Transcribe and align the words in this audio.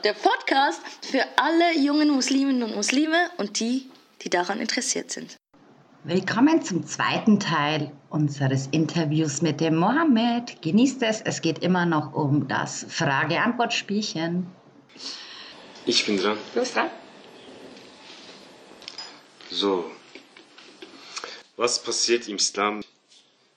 Der 0.00 0.14
Podcast 0.14 0.80
für 1.02 1.22
alle 1.36 1.76
jungen 1.78 2.10
Musliminnen 2.10 2.62
und 2.62 2.74
Muslime 2.74 3.30
und 3.36 3.60
die, 3.60 3.90
die 4.22 4.30
daran 4.30 4.58
interessiert 4.58 5.10
sind. 5.10 5.36
Willkommen 6.04 6.62
zum 6.62 6.86
zweiten 6.86 7.38
Teil 7.38 7.92
unseres 8.08 8.68
Interviews 8.68 9.42
mit 9.42 9.60
dem 9.60 9.76
Mohammed. 9.76 10.62
Genießt 10.62 11.02
es, 11.02 11.20
es 11.20 11.42
geht 11.42 11.58
immer 11.58 11.84
noch 11.84 12.14
um 12.14 12.48
das 12.48 12.86
Frage-Antwort-Spielchen. 12.88 14.46
Ich 15.84 16.06
bin 16.06 16.16
dran. 16.16 16.38
Du 16.54 16.60
bist 16.60 16.74
dran. 16.74 16.90
So. 19.50 19.90
Was 21.56 21.82
passiert 21.82 22.28
im 22.28 22.36
Islam, 22.36 22.82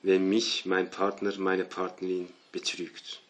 wenn 0.01 0.27
mich 0.29 0.65
mein 0.65 0.89
Partner, 0.89 1.31
meine 1.37 1.65
Partnerin 1.65 2.29
betrügt? 2.51 3.21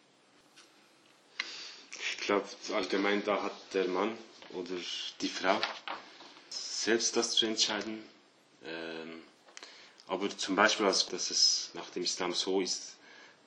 Ich 2.26 2.28
glaube, 2.28 2.48
allgemein 2.74 3.22
da 3.22 3.40
hat 3.40 3.52
der 3.72 3.86
Mann 3.86 4.18
oder 4.50 4.74
die 5.20 5.28
Frau 5.28 5.60
selbst 6.50 7.16
das 7.16 7.30
zu 7.36 7.46
entscheiden. 7.46 8.04
Ähm, 8.64 9.22
aber 10.08 10.36
zum 10.36 10.56
Beispiel, 10.56 10.86
also, 10.86 11.08
dass 11.10 11.30
es 11.30 11.70
nach 11.74 11.88
dem 11.90 12.02
Islam 12.02 12.34
so 12.34 12.60
ist, 12.60 12.96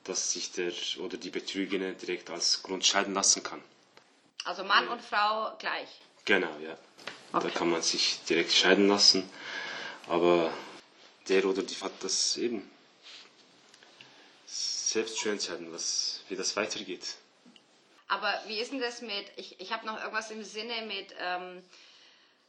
dass 0.05 0.31
sich 0.31 0.53
der 0.53 0.71
oder 0.99 1.17
die 1.17 1.29
Betrügene 1.29 1.93
direkt 1.93 2.29
als 2.29 2.63
Grund 2.63 2.85
scheiden 2.85 3.13
lassen 3.13 3.43
kann. 3.43 3.61
Also 4.45 4.63
Mann 4.63 4.87
und 4.87 5.01
Frau 5.01 5.57
gleich. 5.59 5.89
Genau, 6.23 6.57
ja. 6.59 6.77
Okay. 7.33 7.47
Da 7.47 7.49
kann 7.49 7.71
man 7.71 7.81
sich 7.81 8.21
direkt 8.29 8.53
scheiden 8.53 8.87
lassen. 8.87 9.29
Aber 10.07 10.53
der 11.27 11.43
oder 11.43 11.63
die 11.63 11.75
hat 11.81 11.91
das 11.99 12.37
eben 12.37 12.71
selbst 14.45 15.17
zu 15.17 15.27
entscheiden, 15.27 15.69
was, 15.73 16.21
wie 16.29 16.37
das 16.37 16.55
weitergeht. 16.55 17.17
Aber 18.09 18.41
wie 18.47 18.59
ist 18.59 18.71
denn 18.71 18.81
das 18.81 19.01
mit, 19.01 19.31
ich, 19.35 19.59
ich 19.61 19.71
habe 19.71 19.85
noch 19.85 19.99
irgendwas 19.99 20.31
im 20.31 20.43
Sinne 20.43 20.81
mit, 20.87 21.13
ähm, 21.19 21.63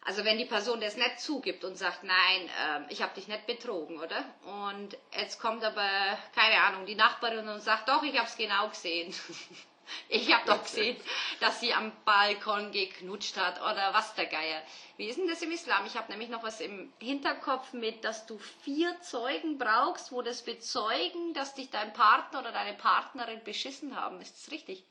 also 0.02 0.24
wenn 0.24 0.38
die 0.38 0.46
Person 0.46 0.80
das 0.80 0.96
nicht 0.96 1.20
zugibt 1.20 1.64
und 1.64 1.76
sagt, 1.76 2.02
nein, 2.02 2.50
ähm, 2.66 2.86
ich 2.88 3.02
habe 3.02 3.14
dich 3.14 3.28
nicht 3.28 3.46
betrogen, 3.46 3.98
oder? 3.98 4.24
Und 4.66 4.96
jetzt 5.12 5.38
kommt 5.38 5.62
aber, 5.62 6.18
keine 6.34 6.62
Ahnung, 6.62 6.86
die 6.86 6.94
Nachbarin 6.94 7.46
und 7.46 7.60
sagt, 7.60 7.90
doch, 7.90 8.02
ich 8.02 8.16
habe 8.16 8.26
es 8.26 8.38
genau 8.38 8.70
gesehen. 8.70 9.14
ich 10.08 10.32
habe 10.32 10.46
doch 10.46 10.62
gesehen, 10.62 10.96
dass 11.40 11.60
sie 11.60 11.74
am 11.74 11.92
Balkon 12.06 12.72
geknutscht 12.72 13.36
hat 13.36 13.60
oder 13.60 13.92
was 13.92 14.14
der 14.14 14.26
Geier. 14.26 14.62
Wie 14.96 15.10
ist 15.10 15.18
denn 15.18 15.28
das 15.28 15.42
im 15.42 15.52
Islam? 15.52 15.84
Ich 15.84 15.96
habe 15.96 16.10
nämlich 16.10 16.30
noch 16.30 16.42
was 16.42 16.62
im 16.62 16.90
Hinterkopf 17.00 17.74
mit, 17.74 18.02
dass 18.02 18.24
du 18.24 18.38
vier 18.64 18.98
Zeugen 19.02 19.58
brauchst, 19.58 20.10
wo 20.10 20.22
das 20.22 20.42
bezeugen, 20.42 21.34
dass 21.34 21.52
dich 21.54 21.68
dein 21.68 21.92
Partner 21.92 22.38
oder 22.38 22.52
deine 22.52 22.78
Partnerin 22.78 23.44
beschissen 23.44 23.94
haben. 23.94 24.22
Ist 24.22 24.38
das 24.38 24.52
richtig? 24.52 24.86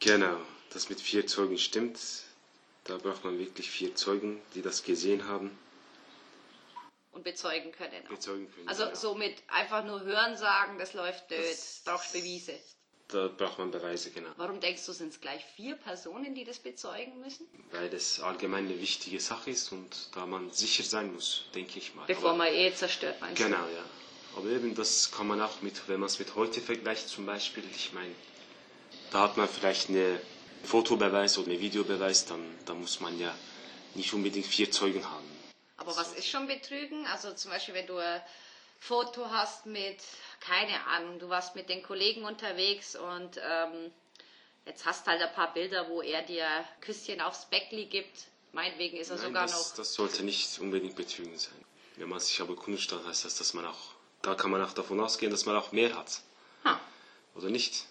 Genau, 0.00 0.36
das 0.72 0.88
mit 0.88 1.00
vier 1.00 1.26
Zeugen 1.26 1.58
stimmt. 1.58 1.98
Da 2.84 2.96
braucht 2.96 3.24
man 3.24 3.38
wirklich 3.38 3.70
vier 3.70 3.94
Zeugen, 3.94 4.40
die 4.54 4.62
das 4.62 4.82
gesehen 4.82 5.26
haben. 5.28 5.56
Und 7.12 7.24
bezeugen 7.24 7.72
können. 7.72 8.06
Auch. 8.06 8.10
Bezeugen 8.10 8.50
können. 8.54 8.68
Also 8.68 8.84
genau. 8.84 8.96
somit 8.96 9.34
einfach 9.48 9.84
nur 9.84 10.02
hören 10.02 10.36
sagen, 10.36 10.78
das 10.78 10.92
läuft 10.94 11.28
blöd, 11.28 11.40
Das- 11.40 11.82
brauchst 11.84 12.12
Beweise. 12.12 12.54
Da 13.08 13.26
braucht 13.28 13.58
man 13.58 13.70
Beweise, 13.70 14.10
genau. 14.10 14.28
Warum 14.36 14.60
denkst 14.60 14.84
du, 14.84 14.92
sind 14.92 15.14
es 15.14 15.20
gleich 15.20 15.42
vier 15.56 15.76
Personen, 15.76 16.34
die 16.34 16.44
das 16.44 16.58
bezeugen 16.58 17.18
müssen? 17.20 17.46
Weil 17.72 17.88
das 17.88 18.20
allgemein 18.20 18.66
eine 18.66 18.78
wichtige 18.80 19.18
Sache 19.18 19.50
ist 19.50 19.72
und 19.72 20.10
da 20.14 20.26
man 20.26 20.50
sicher 20.52 20.82
sein 20.82 21.12
muss, 21.14 21.44
denke 21.54 21.78
ich 21.78 21.94
mal. 21.94 22.04
Bevor 22.06 22.30
Aber- 22.30 22.38
man 22.38 22.48
Ehe 22.52 22.74
zerstört, 22.74 23.18
meinst 23.22 23.42
Genau, 23.42 23.56
ja. 23.56 23.84
Aber 24.36 24.48
eben, 24.50 24.74
das 24.74 25.10
kann 25.10 25.26
man 25.26 25.40
auch 25.40 25.62
mit, 25.62 25.88
wenn 25.88 26.00
man 26.00 26.08
es 26.08 26.18
mit 26.18 26.34
heute 26.34 26.60
vergleicht 26.60 27.08
zum 27.08 27.24
Beispiel, 27.24 27.64
ich 27.74 27.94
meine, 27.94 28.14
da 29.10 29.20
hat 29.22 29.36
man 29.36 29.48
vielleicht 29.48 29.88
eine 29.88 30.20
Fotobeweis 30.64 31.38
oder 31.38 31.50
eine 31.50 31.60
Videobeweis, 31.60 32.26
dann, 32.26 32.58
dann 32.66 32.80
muss 32.80 33.00
man 33.00 33.18
ja 33.18 33.34
nicht 33.94 34.12
unbedingt 34.12 34.46
vier 34.46 34.70
Zeugen 34.70 35.04
haben. 35.08 35.24
du? 35.26 35.82
Aber 35.82 35.96
was 35.96 36.12
ist 36.12 36.28
schon 36.28 36.46
Betrügen? 36.46 37.06
Also 37.06 37.32
zum 37.32 37.50
Beispiel, 37.50 37.74
wenn 37.74 37.86
du 37.86 37.96
ein 37.96 38.20
Foto 38.80 39.30
hast 39.30 39.66
mit, 39.66 39.98
keine 40.40 40.84
Ahnung, 40.86 41.18
du 41.18 41.28
warst 41.28 41.54
mit 41.56 41.68
den 41.68 41.82
Kollegen 41.82 42.24
unterwegs 42.24 42.96
und 42.96 43.40
ähm, 43.42 43.90
jetzt 44.66 44.84
hast 44.84 45.06
halt 45.06 45.20
ein 45.22 45.32
paar 45.32 45.52
Bilder, 45.52 45.88
wo 45.88 46.02
er 46.02 46.22
dir 46.22 46.46
Küsschen 46.80 47.20
aufs 47.20 47.46
Beckli 47.46 47.86
gibt. 47.86 48.26
Meinetwegen 48.52 48.96
ist 48.98 49.10
er 49.10 49.16
Nein, 49.16 49.26
sogar 49.26 49.42
das, 49.46 49.70
noch. 49.70 49.76
das 49.76 49.94
sollte 49.94 50.22
nicht 50.24 50.58
unbedingt 50.58 50.96
Betrügen 50.96 51.36
sein. 51.38 51.64
Wenn 51.96 52.08
man 52.08 52.20
sich 52.20 52.40
aber 52.40 52.54
kundigt, 52.54 52.90
dann 52.92 53.04
heißt 53.06 53.24
das, 53.24 53.36
dass 53.36 53.54
man 53.54 53.66
auch, 53.66 53.94
da 54.22 54.34
kann 54.34 54.50
man 54.50 54.62
auch 54.62 54.72
davon 54.72 55.00
ausgehen, 55.00 55.30
dass 55.32 55.46
man 55.46 55.56
auch 55.56 55.72
mehr 55.72 55.94
hat. 55.96 56.20
Ha, 56.64 56.80
Oder 57.34 57.50
nicht? 57.50 57.84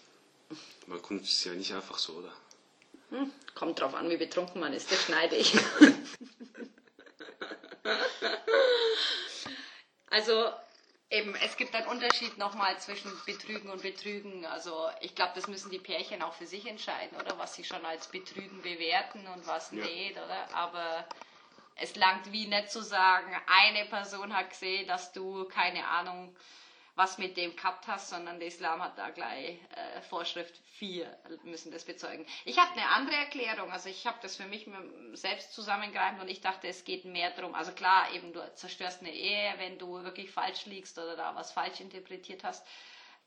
Man 0.86 1.02
kundigt 1.02 1.32
es 1.32 1.44
ja 1.44 1.52
nicht 1.52 1.72
einfach 1.72 1.98
so, 1.98 2.14
oder? 2.14 2.32
hm, 3.10 3.32
kommt 3.54 3.80
drauf 3.80 3.94
an, 3.94 4.08
wie 4.10 4.16
betrunken 4.16 4.60
man 4.60 4.72
ist, 4.72 4.90
das 4.90 5.02
schneide 5.04 5.36
ich. 5.36 5.52
Also 10.10 10.50
eben, 11.10 11.34
es 11.36 11.56
gibt 11.56 11.74
einen 11.74 11.86
Unterschied 11.86 12.38
nochmal 12.38 12.78
zwischen 12.80 13.12
Betrügen 13.26 13.70
und 13.70 13.82
Betrügen. 13.82 14.44
Also 14.46 14.88
ich 15.00 15.14
glaube, 15.14 15.32
das 15.34 15.48
müssen 15.48 15.70
die 15.70 15.78
Pärchen 15.78 16.22
auch 16.22 16.34
für 16.34 16.46
sich 16.46 16.66
entscheiden, 16.66 17.16
oder? 17.20 17.38
Was 17.38 17.54
sie 17.54 17.64
schon 17.64 17.84
als 17.84 18.08
Betrügen 18.08 18.62
bewerten 18.62 19.26
und 19.26 19.46
was 19.46 19.70
Ja. 19.72 19.84
nicht, 19.84 20.12
oder? 20.16 20.48
Aber 20.54 21.06
es 21.76 21.94
langt 21.96 22.32
wie 22.32 22.46
nicht 22.46 22.70
zu 22.70 22.82
sagen, 22.82 23.34
eine 23.46 23.84
Person 23.86 24.34
hat 24.34 24.50
gesehen, 24.50 24.88
dass 24.88 25.12
du, 25.12 25.44
keine 25.44 25.86
Ahnung, 25.86 26.34
was 26.98 27.16
mit 27.16 27.36
dem 27.36 27.54
gehabt 27.54 27.86
hast, 27.86 28.10
sondern 28.10 28.40
der 28.40 28.48
Islam 28.48 28.82
hat 28.82 28.98
da 28.98 29.10
gleich 29.10 29.50
äh, 29.76 30.02
Vorschrift, 30.02 30.60
vier 30.72 31.16
müssen 31.44 31.70
das 31.70 31.84
bezeugen. 31.84 32.26
Ich 32.44 32.58
habe 32.58 32.72
eine 32.72 32.88
andere 32.88 33.14
Erklärung, 33.14 33.70
also 33.70 33.88
ich 33.88 34.04
habe 34.04 34.18
das 34.20 34.34
für 34.34 34.46
mich 34.46 34.68
selbst 35.12 35.52
zusammengereimt 35.52 36.20
und 36.20 36.28
ich 36.28 36.40
dachte, 36.40 36.66
es 36.66 36.82
geht 36.84 37.04
mehr 37.04 37.30
darum, 37.30 37.54
also 37.54 37.70
klar, 37.70 38.12
eben 38.12 38.32
du 38.32 38.40
zerstörst 38.56 39.00
eine 39.00 39.12
Ehe, 39.12 39.54
wenn 39.58 39.78
du 39.78 40.02
wirklich 40.02 40.32
falsch 40.32 40.66
liegst 40.66 40.98
oder 40.98 41.16
da 41.16 41.36
was 41.36 41.52
falsch 41.52 41.78
interpretiert 41.78 42.42
hast. 42.42 42.66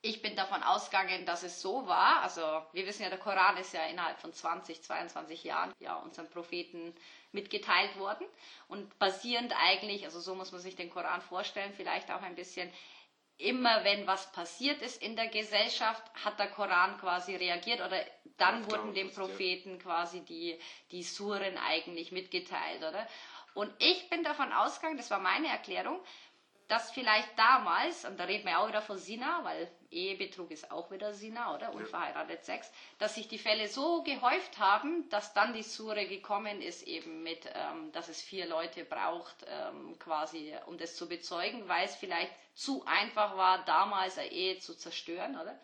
Ich 0.01 0.21
bin 0.21 0.35
davon 0.35 0.63
ausgegangen, 0.63 1.25
dass 1.25 1.43
es 1.43 1.61
so 1.61 1.85
war. 1.87 2.23
Also 2.23 2.41
wir 2.73 2.87
wissen 2.87 3.03
ja, 3.03 3.09
der 3.09 3.19
Koran 3.19 3.55
ist 3.57 3.73
ja 3.73 3.85
innerhalb 3.85 4.19
von 4.19 4.33
20, 4.33 4.81
22 4.81 5.43
Jahren 5.45 5.71
ja 5.79 5.95
unserem 5.95 6.27
Propheten 6.27 6.93
mitgeteilt 7.31 7.97
worden 7.97 8.25
und 8.67 8.97
basierend 8.99 9.53
eigentlich, 9.55 10.03
also 10.03 10.19
so 10.19 10.35
muss 10.35 10.51
man 10.51 10.59
sich 10.59 10.75
den 10.75 10.89
Koran 10.89 11.21
vorstellen, 11.21 11.71
vielleicht 11.73 12.11
auch 12.11 12.21
ein 12.21 12.35
bisschen 12.35 12.69
immer 13.41 13.83
wenn 13.83 14.07
was 14.07 14.31
passiert 14.31 14.81
ist 14.81 15.01
in 15.01 15.15
der 15.15 15.27
Gesellschaft, 15.27 16.03
hat 16.23 16.39
der 16.39 16.49
Koran 16.49 16.97
quasi 16.99 17.35
reagiert 17.35 17.81
oder 17.81 18.03
dann 18.37 18.63
Auf 18.63 18.71
wurden 18.71 18.93
dem 18.93 19.09
ja. 19.09 19.13
Propheten 19.13 19.79
quasi 19.79 20.21
die, 20.21 20.59
die 20.91 21.03
Suren 21.03 21.57
eigentlich 21.57 22.11
mitgeteilt, 22.11 22.79
oder? 22.79 23.07
Und 23.53 23.71
ich 23.79 24.09
bin 24.09 24.23
davon 24.23 24.51
ausgegangen, 24.53 24.97
das 24.97 25.11
war 25.11 25.19
meine 25.19 25.47
Erklärung, 25.47 25.99
dass 26.71 26.89
vielleicht 26.89 27.37
damals, 27.37 28.05
und 28.05 28.17
da 28.17 28.23
reden 28.23 28.45
wir 28.45 28.57
auch 28.57 28.69
wieder 28.69 28.81
von 28.81 28.97
Sina, 28.97 29.43
weil 29.43 29.69
Ehebetrug 29.91 30.51
ist 30.51 30.71
auch 30.71 30.89
wieder 30.89 31.13
Sina, 31.13 31.53
oder? 31.53 31.73
Unverheiratet 31.73 32.45
Sex, 32.45 32.71
dass 32.97 33.15
sich 33.15 33.27
die 33.27 33.39
Fälle 33.39 33.67
so 33.67 34.03
gehäuft 34.03 34.57
haben, 34.57 35.09
dass 35.09 35.33
dann 35.33 35.53
die 35.53 35.63
Sure 35.63 36.07
gekommen 36.07 36.61
ist, 36.61 36.83
eben 36.83 37.23
mit, 37.23 37.45
ähm, 37.53 37.91
dass 37.91 38.07
es 38.07 38.21
vier 38.21 38.45
Leute 38.47 38.85
braucht, 38.85 39.35
ähm, 39.47 39.99
quasi, 39.99 40.55
um 40.65 40.77
das 40.77 40.95
zu 40.95 41.09
bezeugen, 41.09 41.67
weil 41.67 41.83
es 41.83 41.95
vielleicht 41.95 42.31
zu 42.53 42.85
einfach 42.85 43.35
war, 43.35 43.65
damals 43.65 44.17
eine 44.17 44.31
Ehe 44.31 44.59
zu 44.59 44.73
zerstören, 44.73 45.37
oder? 45.37 45.59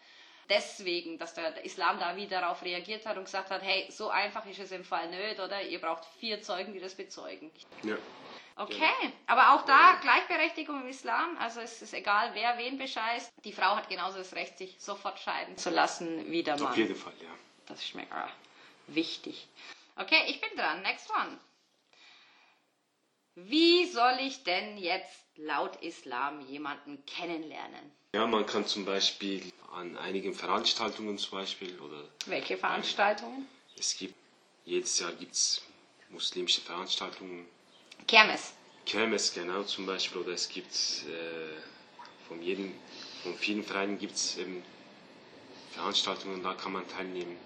Deswegen, 0.49 1.17
dass 1.17 1.33
der, 1.35 1.63
Islam 1.63 1.99
da 1.99 2.17
wieder 2.17 2.41
darauf 2.41 2.63
reagiert 2.63 3.05
hat 3.05 3.15
und 3.15 3.23
gesagt 3.23 3.49
hat, 3.49 3.61
hey, 3.61 3.89
so 3.91 4.09
einfach 4.09 4.45
ist 4.45 4.59
es 4.59 4.73
im 4.73 4.83
Fall 4.83 5.09
nicht, 5.09 5.39
oder? 5.39 5.61
Ihr 5.61 5.79
braucht 5.79 6.03
vier 6.19 6.41
Zeugen, 6.41 6.73
die 6.73 6.81
das 6.81 6.95
bezeugen. 6.95 7.49
Ja. 7.83 7.95
Okay, 8.59 9.13
aber 9.27 9.53
auch 9.53 9.65
da 9.65 9.99
Gleichberechtigung 10.01 10.81
im 10.81 10.87
Islam, 10.87 11.37
also 11.37 11.61
es 11.61 11.81
ist 11.83 11.93
egal, 11.93 12.31
wer 12.33 12.57
wen 12.57 12.79
bescheißt. 12.79 13.31
Die 13.43 13.53
Frau 13.53 13.75
hat 13.75 13.87
genauso 13.87 14.17
das 14.17 14.33
Recht, 14.33 14.57
sich 14.57 14.75
sofort 14.79 15.19
scheiden 15.19 15.57
zu 15.57 15.69
lassen 15.69 16.31
wie 16.31 16.41
der 16.41 16.57
Mann. 16.57 16.71
Auf 16.71 16.77
jeden 16.77 16.95
Fall, 16.95 17.13
ja. 17.21 17.29
Das 17.67 17.83
ist 17.83 17.93
mir 17.93 18.07
ah, 18.11 18.29
wichtig. 18.87 19.47
Okay, 19.95 20.23
ich 20.27 20.41
bin 20.41 20.49
dran. 20.55 20.81
Next 20.81 21.09
one. 21.11 21.39
Wie 23.35 23.85
soll 23.85 24.17
ich 24.21 24.43
denn 24.43 24.79
jetzt 24.79 25.23
laut 25.35 25.75
Islam 25.83 26.41
jemanden 26.41 27.05
kennenlernen? 27.05 27.91
Ja, 28.15 28.25
man 28.25 28.47
kann 28.47 28.65
zum 28.65 28.85
Beispiel 28.85 29.51
an 29.71 29.95
einigen 29.97 30.33
Veranstaltungen 30.33 31.19
zum 31.19 31.37
Beispiel 31.37 31.79
oder 31.79 32.03
Welche 32.25 32.57
Veranstaltungen? 32.57 33.47
es 33.77 33.95
gibt, 33.95 34.15
jedes 34.65 34.97
Jahr 34.97 35.11
gibt 35.11 35.33
es 35.33 35.61
muslimische 36.09 36.61
Veranstaltungen, 36.61 37.47
Kermes. 38.05 38.53
Kermes 38.85 39.33
genau 39.33 39.63
zum 39.63 39.85
Beispiel 39.85 40.21
oder 40.21 40.31
es 40.33 40.47
gibt 40.47 40.73
äh, 40.73 42.27
von 42.27 42.41
jedem, 42.41 42.73
von 43.23 43.35
vielen 43.37 43.63
Vereinen 43.63 43.97
gibt 43.99 44.15
es 44.15 44.37
eben 44.37 44.63
Veranstaltungen, 45.73 46.41
da 46.43 46.53
kann 46.53 46.73
man 46.73 46.87
teilnehmen. 46.87 47.37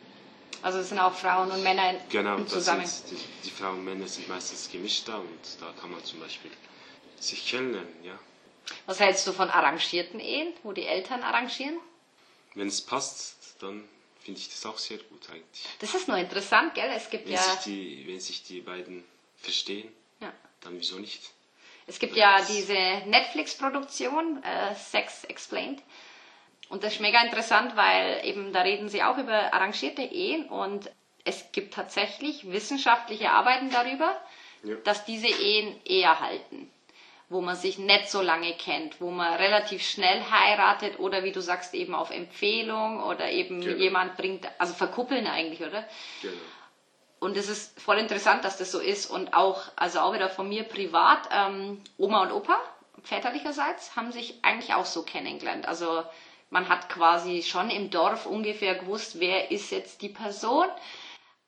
Also 0.62 0.80
es 0.80 0.90
sind 0.90 1.00
auch 1.00 1.14
Frauen 1.14 1.50
und 1.52 1.64
Männer 1.64 1.96
Genau, 2.10 2.44
zusammen. 2.44 2.86
sind, 2.86 3.12
die, 3.12 3.48
die 3.48 3.50
Frauen 3.52 3.80
und 3.80 3.86
Männer 3.86 4.08
sind 4.08 4.28
meistens 4.30 4.70
gemischt 4.70 5.08
da 5.08 5.18
und 5.18 5.40
da 5.60 5.74
kann 5.80 5.92
man 5.92 6.04
zum 6.06 6.20
Beispiel 6.20 6.52
sich 7.20 7.48
kennenlernen, 7.50 8.04
ja. 8.04 8.18
Was 8.86 9.00
hältst 9.00 9.26
du 9.28 9.34
von 9.34 9.50
arrangierten 9.50 10.20
Ehen, 10.20 10.54
wo 10.64 10.72
die 10.72 10.86
Eltern 10.86 11.24
arrangieren? 11.24 11.80
Wenn 12.54 12.68
es 12.68 12.82
passt, 12.82 13.56
dann 13.60 13.88
finde 14.24 14.40
ich 14.40 14.50
das 14.50 14.66
auch 14.66 14.78
sehr 14.78 14.98
gut 15.00 15.30
eigentlich. 15.30 15.66
Das 15.80 15.96
ist 15.96 16.08
nur 16.08 16.18
interessant, 16.18 16.76
gell? 16.76 16.90
Es 16.96 17.10
gibt 17.10 17.26
Wenn, 17.26 17.34
ja, 17.34 17.42
sich, 17.42 17.60
die, 17.64 18.04
wenn 18.08 18.20
sich 18.20 18.44
die 18.44 18.62
beiden 18.62 19.04
verstehen. 19.38 19.92
Dann 20.62 20.78
wieso 20.80 20.98
nicht? 21.00 21.22
Es 21.88 22.00
gibt 22.00 22.16
ja 22.16 22.42
diese 22.48 22.74
Netflix-Produktion, 23.10 24.44
äh, 24.44 24.76
Sex 24.76 25.24
Explained. 25.26 25.82
Und 26.70 26.84
das 26.84 26.94
ist 26.94 27.02
mega 27.02 27.22
interessant, 27.24 27.76
weil 27.76 28.22
eben 28.26 28.54
da 28.54 28.62
reden 28.62 28.88
sie 28.88 29.04
auch 29.04 29.18
über 29.18 29.54
arrangierte 29.54 30.04
Ehen 30.04 30.48
und 30.48 30.90
es 31.26 31.52
gibt 31.52 31.74
tatsächlich 31.74 32.50
wissenschaftliche 32.50 33.30
Arbeiten 33.32 33.70
darüber, 33.72 34.16
Ja. 34.64 34.76
dass 34.84 35.04
diese 35.06 35.28
Ehen 35.28 35.76
eher 35.86 36.20
halten, 36.22 36.72
wo 37.30 37.42
man 37.42 37.56
sich 37.56 37.78
nicht 37.78 38.10
so 38.10 38.22
lange 38.22 38.54
kennt, 38.54 39.02
wo 39.02 39.10
man 39.12 39.34
relativ 39.34 39.84
schnell 39.84 40.24
heiratet 40.32 41.00
oder 41.00 41.24
wie 41.24 41.32
du 41.32 41.42
sagst 41.42 41.74
eben 41.74 41.94
auf 41.94 42.10
Empfehlung 42.12 43.04
oder 43.04 43.30
eben 43.32 43.62
Genau. 43.62 43.78
jemand 43.78 44.16
bringt, 44.18 44.48
also 44.60 44.74
verkuppeln 44.74 45.28
eigentlich, 45.28 45.62
oder? 45.62 45.86
Genau. 46.22 46.34
Und 47.22 47.38
es 47.38 47.50
ist 47.50 47.80
voll 47.80 48.00
interessant, 48.00 48.44
dass 48.44 48.58
das 48.58 48.72
so 48.72 48.80
ist. 48.80 49.06
Und 49.06 49.36
auch, 49.36 49.62
also 49.76 50.00
auch 50.00 50.14
wieder 50.14 50.28
von 50.28 50.50
mir 50.50 50.64
privat, 50.64 51.30
ähm, 51.32 51.80
Oma 52.00 52.24
und 52.24 52.32
Opa, 52.32 52.60
väterlicherseits, 53.04 53.96
haben 53.96 54.12
sich 54.12 54.40
eigentlich 54.42 54.74
auch 54.74 54.88
so 54.88 55.04
kennengelernt. 55.04 55.68
Also 55.68 56.04
man 56.50 56.68
hat 56.68 56.90
quasi 56.90 57.44
schon 57.44 57.70
im 57.70 57.92
Dorf 57.92 58.26
ungefähr 58.26 58.74
gewusst, 58.74 59.20
wer 59.20 59.52
ist 59.52 59.70
jetzt 59.70 60.02
die 60.02 60.10
Person. 60.10 60.66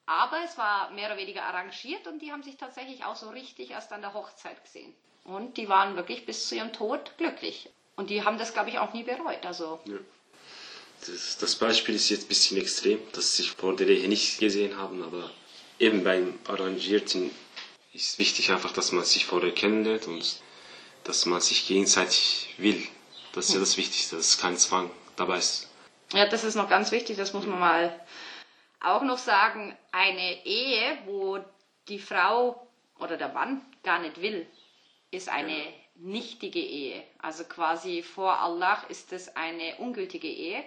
Aber 0.05 0.37
es 0.45 0.59
war 0.59 0.91
mehr 0.91 1.07
oder 1.07 1.17
weniger 1.17 1.41
arrangiert 1.41 2.05
und 2.05 2.19
die 2.21 2.31
haben 2.31 2.43
sich 2.43 2.57
tatsächlich 2.57 3.03
auch 3.03 3.15
so 3.15 3.29
richtig 3.29 3.71
erst 3.71 3.91
an 3.93 4.01
der 4.01 4.13
Hochzeit 4.13 4.63
gesehen. 4.63 4.93
Und 5.23 5.57
die 5.57 5.69
waren 5.69 5.95
wirklich 5.95 6.27
bis 6.27 6.49
zu 6.49 6.55
ihrem 6.55 6.71
Tod 6.71 7.17
glücklich. 7.17 7.67
Und 7.95 8.11
die 8.11 8.23
haben 8.23 8.37
das, 8.37 8.53
glaube 8.53 8.69
ich, 8.69 8.77
auch 8.77 8.93
nie 8.93 9.03
bereut. 9.03 9.43
Also 9.43 9.79
Ja. 9.85 9.97
Das, 11.07 11.37
das 11.37 11.55
Beispiel 11.55 11.95
ist 11.95 12.09
jetzt 12.09 12.25
ein 12.25 12.27
bisschen 12.27 12.57
extrem, 12.57 12.99
dass 13.11 13.35
sie 13.35 13.41
sich 13.43 13.51
vor 13.53 13.75
der 13.75 13.87
Ehe 13.87 14.07
nicht 14.07 14.39
gesehen 14.39 14.77
haben, 14.77 15.01
aber 15.03 15.31
eben 15.83 16.03
beim 16.03 16.39
Arrangierten 16.47 17.31
ist 17.93 18.17
wichtig 18.19 18.51
einfach, 18.51 18.71
dass 18.71 18.91
man 18.91 19.03
sich 19.03 19.25
vorher 19.25 19.51
kennenlernt 19.53 20.07
und 20.07 20.41
dass 21.03 21.25
man 21.25 21.41
sich 21.41 21.67
gegenseitig 21.67 22.53
will. 22.57 22.81
Das 23.33 23.47
ist 23.49 23.53
ja 23.53 23.59
das 23.59 23.77
Wichtigste, 23.77 24.15
dass 24.15 24.37
kein 24.37 24.57
Zwang 24.57 24.89
dabei 25.15 25.37
ist. 25.37 25.69
Ja, 26.13 26.25
das 26.27 26.43
ist 26.43 26.55
noch 26.55 26.69
ganz 26.69 26.91
wichtig, 26.91 27.17
das 27.17 27.33
muss 27.33 27.45
man 27.45 27.59
mal 27.59 28.05
auch 28.79 29.01
noch 29.03 29.17
sagen. 29.17 29.75
Eine 29.91 30.45
Ehe, 30.45 30.97
wo 31.05 31.39
die 31.87 31.99
Frau 31.99 32.67
oder 32.99 33.17
der 33.17 33.29
Mann 33.29 33.61
gar 33.83 33.99
nicht 33.99 34.21
will, 34.21 34.47
ist 35.11 35.29
eine 35.29 35.57
Ja. 35.57 35.71
nichtige 35.95 36.59
Ehe. 36.59 37.03
Also 37.19 37.43
quasi 37.43 38.03
vor 38.03 38.39
Allah 38.39 38.83
ist 38.89 39.11
es 39.11 39.35
eine 39.35 39.75
ungültige 39.77 40.27
Ehe. 40.27 40.63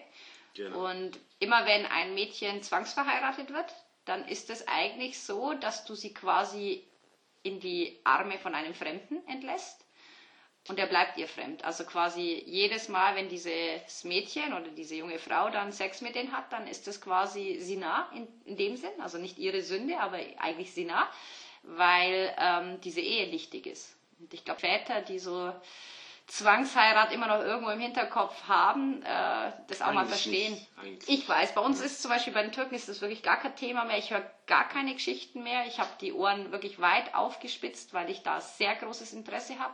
Genau. 0.55 0.91
Und 0.91 1.19
immer 1.39 1.67
wenn 1.67 1.87
ein 1.87 2.15
Mädchen 2.15 2.63
zwangsverheiratet 2.63 3.53
wird, 3.53 3.73
dann 4.07 4.27
ist 4.27 4.49
es 4.51 4.67
eigentlich 4.67 5.21
so, 5.21 5.53
dass 5.53 5.85
du 5.85 5.95
sie 5.95 6.15
quasi 6.15 6.83
in 7.43 7.61
die 7.61 8.01
Arme 8.05 8.39
von 8.39 8.55
einem 8.55 8.75
Fremden 8.75 9.25
entlässt 9.29 9.87
und 10.69 10.79
er 10.79 10.87
bleibt 10.87 11.17
ihr 11.17 11.29
fremd. 11.29 11.65
Also 11.65 11.85
quasi 11.85 12.43
jedes 12.47 12.89
Mal, 12.89 13.15
wenn 13.15 13.29
dieses 13.29 14.05
Mädchen 14.05 14.53
oder 14.53 14.69
diese 14.69 14.97
junge 14.97 15.19
Frau 15.19 15.49
dann 15.51 15.73
Sex 15.73 16.01
mit 16.01 16.15
denen 16.15 16.33
hat, 16.33 16.53
dann 16.53 16.67
ist 16.67 16.87
das 16.87 17.01
quasi 17.01 17.59
Sina 17.61 18.11
in, 18.15 18.27
in 18.45 18.57
dem 18.57 18.77
Sinn, 18.77 19.01
also 19.01 19.19
nicht 19.19 19.39
ihre 19.39 19.63
Sünde, 19.63 19.99
aber 20.01 20.19
eigentlich 20.39 20.73
Sina, 20.73 21.09
weil 21.63 22.35
ähm, 22.39 22.81
diese 22.81 23.01
Ehe 23.01 23.29
nichtig 23.29 23.67
ist. 23.67 23.97
Und 24.19 24.33
ich 24.35 24.45
glaube, 24.45 24.61
Väter, 24.61 25.03
die 25.03 25.19
so 25.19 25.53
Zwangsheirat 26.27 27.13
immer 27.13 27.29
noch 27.29 27.41
irgendwo 27.41 27.71
im 27.71 27.79
Hinterkopf 27.79 28.49
haben, 28.49 29.01
äh, 29.03 29.53
das 29.69 29.81
auch 29.81 29.93
mal 29.93 30.01
Eigentlich 30.01 30.09
verstehen. 30.09 30.53
nicht, 30.55 30.69
eigentlich. 30.77 31.21
Ich 31.21 31.29
weiß, 31.29 31.55
bei 31.55 31.61
uns 31.61 31.81
ist 31.81 32.03
zum 32.03 32.11
Beispiel 32.11 32.33
bei 32.33 32.43
den 32.43 32.51
Türken 32.51 32.75
ist 32.75 32.89
das 32.89 33.01
wirklich 33.01 33.23
gar 33.23 33.39
kein 33.39 33.55
Thema 33.55 33.85
mehr. 33.85 33.99
Ich 33.99 34.11
höre 34.11 34.29
gar 34.47 34.69
keine 34.69 34.95
Geschichten 34.95 35.45
mehr. 35.45 35.67
Ich 35.67 35.79
habe 35.79 35.91
die 36.01 36.13
Ohren 36.13 36.51
wirklich 36.51 36.81
weit 36.81 37.15
aufgespitzt, 37.15 37.95
weil 37.95 38.11
ich 38.11 38.23
da 38.23 38.41
sehr 38.41 38.75
großes 38.75 39.13
Interesse 39.13 39.59
habe. 39.61 39.73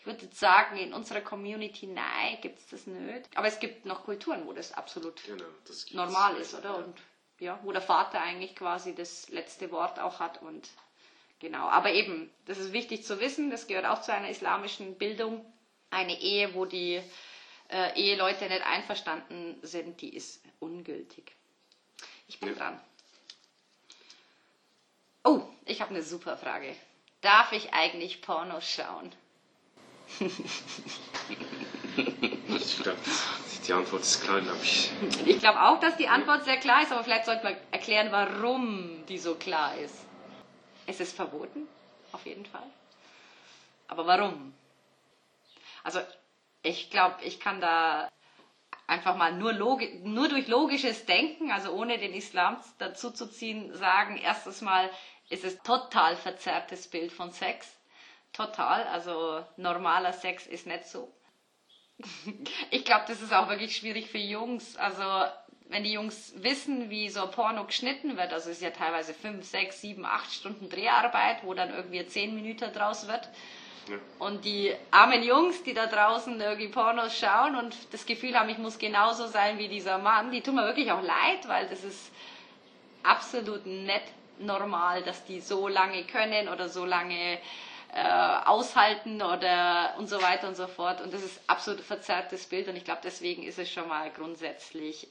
Ich 0.00 0.06
würde 0.06 0.24
jetzt 0.24 0.40
sagen, 0.40 0.78
in 0.78 0.94
unserer 0.94 1.20
Community, 1.20 1.86
nein, 1.86 2.38
gibt 2.40 2.58
es 2.58 2.68
das 2.68 2.86
nicht. 2.86 3.28
Aber 3.36 3.46
es 3.46 3.60
gibt 3.60 3.84
noch 3.84 4.04
Kulturen, 4.04 4.46
wo 4.46 4.54
das 4.54 4.72
absolut 4.72 5.22
Genau, 5.24 5.44
das 5.66 5.90
normal 5.92 6.36
ist, 6.36 6.54
oder? 6.54 6.70
Ja. 6.70 6.74
Und 6.76 6.98
ja, 7.40 7.58
wo 7.62 7.72
der 7.72 7.82
Vater 7.82 8.22
eigentlich 8.22 8.56
quasi 8.56 8.94
das 8.94 9.28
letzte 9.28 9.70
Wort 9.70 9.98
auch 9.98 10.18
hat 10.18 10.40
und 10.40 10.70
genau. 11.40 11.68
Aber 11.68 11.92
eben, 11.92 12.30
das 12.46 12.56
ist 12.56 12.72
wichtig 12.72 13.04
zu 13.04 13.20
wissen, 13.20 13.50
das 13.50 13.66
gehört 13.66 13.84
auch 13.84 14.00
zu 14.00 14.14
einer 14.14 14.30
islamischen 14.30 14.96
Bildung. 14.96 15.44
Eine 15.90 16.18
Ehe, 16.20 16.54
wo 16.54 16.64
die 16.64 17.00
äh, 17.68 18.00
Eheleute 18.00 18.48
nicht 18.48 18.64
einverstanden 18.64 19.58
sind, 19.62 20.00
die 20.00 20.14
ist 20.14 20.42
ungültig. 20.60 21.32
Ich 22.28 22.38
bin 22.38 22.50
Ja. 22.50 22.54
dran. 22.54 22.80
Oh, 25.24 25.42
ich 25.66 25.80
habe 25.80 25.90
eine 25.94 26.02
super 26.02 26.36
Frage. 26.36 26.74
Darf 27.20 27.52
ich 27.52 27.74
eigentlich 27.74 28.22
Pornos 28.22 28.64
schauen? 28.68 29.12
Ich 32.48 32.82
glaube, 32.82 32.98
die 33.66 33.72
Antwort 33.72 34.02
ist 34.02 34.22
klar, 34.22 34.40
glaube 34.40 34.58
ich. 34.62 34.90
Ich 35.26 35.38
glaube 35.38 35.60
auch, 35.62 35.78
dass 35.80 35.96
die 35.96 36.08
Antwort 36.08 36.44
sehr 36.44 36.56
klar 36.56 36.82
ist, 36.82 36.92
aber 36.92 37.04
vielleicht 37.04 37.26
sollte 37.26 37.44
man 37.44 37.56
erklären, 37.70 38.10
warum 38.10 39.04
die 39.06 39.18
so 39.18 39.34
klar 39.34 39.76
ist. 39.76 39.94
Es 40.86 41.00
ist 41.00 41.14
verboten, 41.14 41.68
auf 42.12 42.24
jeden 42.26 42.46
Fall. 42.46 42.66
Aber 43.88 44.06
warum? 44.06 44.54
Also, 45.82 46.00
ich 46.62 46.90
glaube, 46.90 47.16
ich 47.22 47.40
kann 47.40 47.60
da 47.60 48.08
einfach 48.86 49.16
mal 49.16 49.32
nur, 49.32 49.52
nur 49.52 50.28
durch 50.28 50.48
logisches 50.48 51.06
Denken, 51.06 51.52
also 51.52 51.72
ohne 51.72 51.98
den 51.98 52.12
Islam 52.12 52.56
dazu 52.78 53.10
zu 53.10 53.30
ziehen, 53.30 53.72
sagen, 53.74 54.18
erstens 54.18 54.60
mal 54.60 54.90
ist 55.28 55.44
es 55.44 55.58
total 55.62 56.16
verzerrtes 56.16 56.88
Bild 56.88 57.12
von 57.12 57.30
Sex. 57.30 57.78
Total, 58.32 58.84
also 58.88 59.44
normaler 59.56 60.12
Sex 60.12 60.46
ist 60.46 60.66
nicht 60.66 60.84
so. 60.86 61.12
Ich 62.70 62.84
glaube, 62.84 63.04
das 63.08 63.22
ist 63.22 63.32
auch 63.32 63.48
wirklich 63.48 63.76
schwierig 63.76 64.10
für 64.10 64.18
Jungs. 64.18 64.76
Also, 64.76 65.02
wenn 65.68 65.84
die 65.84 65.92
Jungs 65.92 66.32
wissen, 66.36 66.90
wie 66.90 67.08
so 67.08 67.26
Porno 67.30 67.64
geschnitten 67.64 68.16
wird, 68.16 68.32
also 68.32 68.50
es 68.50 68.56
ist 68.56 68.62
ja 68.62 68.70
teilweise 68.70 69.14
fünf, 69.14 69.44
sechs, 69.44 69.80
sieben, 69.80 70.04
acht 70.04 70.32
Stunden 70.32 70.68
Dreharbeit, 70.68 71.44
wo 71.44 71.54
dann 71.54 71.72
irgendwie 71.72 72.04
zehn 72.06 72.34
Minuten 72.34 72.72
draus 72.72 73.06
wird. 73.06 73.28
Und 74.18 74.44
die 74.44 74.74
armen 74.90 75.22
Jungs, 75.22 75.62
die 75.62 75.74
da 75.74 75.86
draußen 75.86 76.40
irgendwie 76.40 76.68
Pornos 76.68 77.16
schauen 77.18 77.56
und 77.56 77.74
das 77.92 78.06
Gefühl 78.06 78.38
haben, 78.38 78.48
ich 78.48 78.58
muss 78.58 78.78
genauso 78.78 79.26
sein 79.26 79.58
wie 79.58 79.68
dieser 79.68 79.98
Mann, 79.98 80.30
die 80.30 80.42
tun 80.42 80.56
mir 80.56 80.64
wirklich 80.66 80.92
auch 80.92 81.02
leid, 81.02 81.48
weil 81.48 81.66
das 81.68 81.82
ist 81.82 82.12
absolut 83.02 83.66
nicht 83.66 84.04
normal, 84.38 85.02
dass 85.02 85.24
die 85.24 85.40
so 85.40 85.68
lange 85.68 86.04
können 86.04 86.48
oder 86.48 86.68
so 86.68 86.84
lange 86.84 87.38
äh, 87.92 88.38
aushalten 88.44 89.22
oder 89.22 89.94
und 89.98 90.08
so 90.08 90.22
weiter 90.22 90.48
und 90.48 90.56
so 90.56 90.66
fort. 90.66 91.00
Und 91.00 91.12
das 91.12 91.22
ist 91.22 91.40
absolut 91.46 91.80
verzerrtes 91.80 92.46
Bild 92.46 92.68
und 92.68 92.76
ich 92.76 92.84
glaube, 92.84 93.00
deswegen 93.02 93.42
ist 93.42 93.58
es 93.58 93.70
schon 93.70 93.88
mal 93.88 94.10
grundsätzlich 94.10 95.08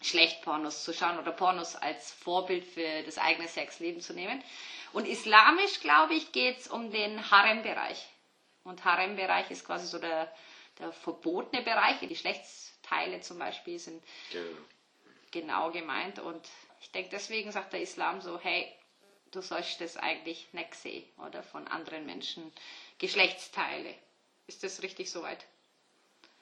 schlecht, 0.00 0.42
Pornos 0.42 0.84
zu 0.84 0.92
schauen 0.92 1.18
oder 1.18 1.32
Pornos 1.32 1.76
als 1.76 2.12
Vorbild 2.12 2.64
für 2.64 3.02
das 3.04 3.18
eigene 3.18 3.48
Sexleben 3.48 4.00
zu 4.00 4.14
nehmen. 4.14 4.42
Und 4.92 5.06
islamisch, 5.06 5.80
glaube 5.80 6.14
ich, 6.14 6.32
geht 6.32 6.58
es 6.58 6.68
um 6.68 6.90
den 6.90 7.30
Harem-Bereich. 7.30 8.04
Und 8.64 8.84
Harem-Bereich 8.84 9.50
ist 9.50 9.64
quasi 9.64 9.86
so 9.86 9.98
der, 9.98 10.32
der 10.78 10.92
verbotene 10.92 11.62
Bereich. 11.62 11.98
Die 12.00 12.08
Geschlechtsteile 12.08 13.20
zum 13.20 13.38
Beispiel 13.38 13.78
sind 13.78 14.02
Genau. 14.32 14.58
genau 15.30 15.70
gemeint. 15.70 16.18
Und 16.18 16.46
ich 16.80 16.90
denke, 16.90 17.10
deswegen 17.10 17.52
sagt 17.52 17.72
der 17.72 17.80
Islam 17.82 18.20
so, 18.20 18.38
hey, 18.40 18.70
du 19.30 19.40
sollst 19.42 19.80
das 19.80 19.96
eigentlich 19.96 20.48
nicht 20.52 20.74
sehen 20.74 21.04
oder 21.26 21.42
von 21.42 21.66
anderen 21.68 22.04
Menschen 22.04 22.52
Geschlechtsteile. 22.98 23.94
Ist 24.48 24.64
das 24.64 24.82
richtig 24.82 25.10
soweit? 25.10 25.46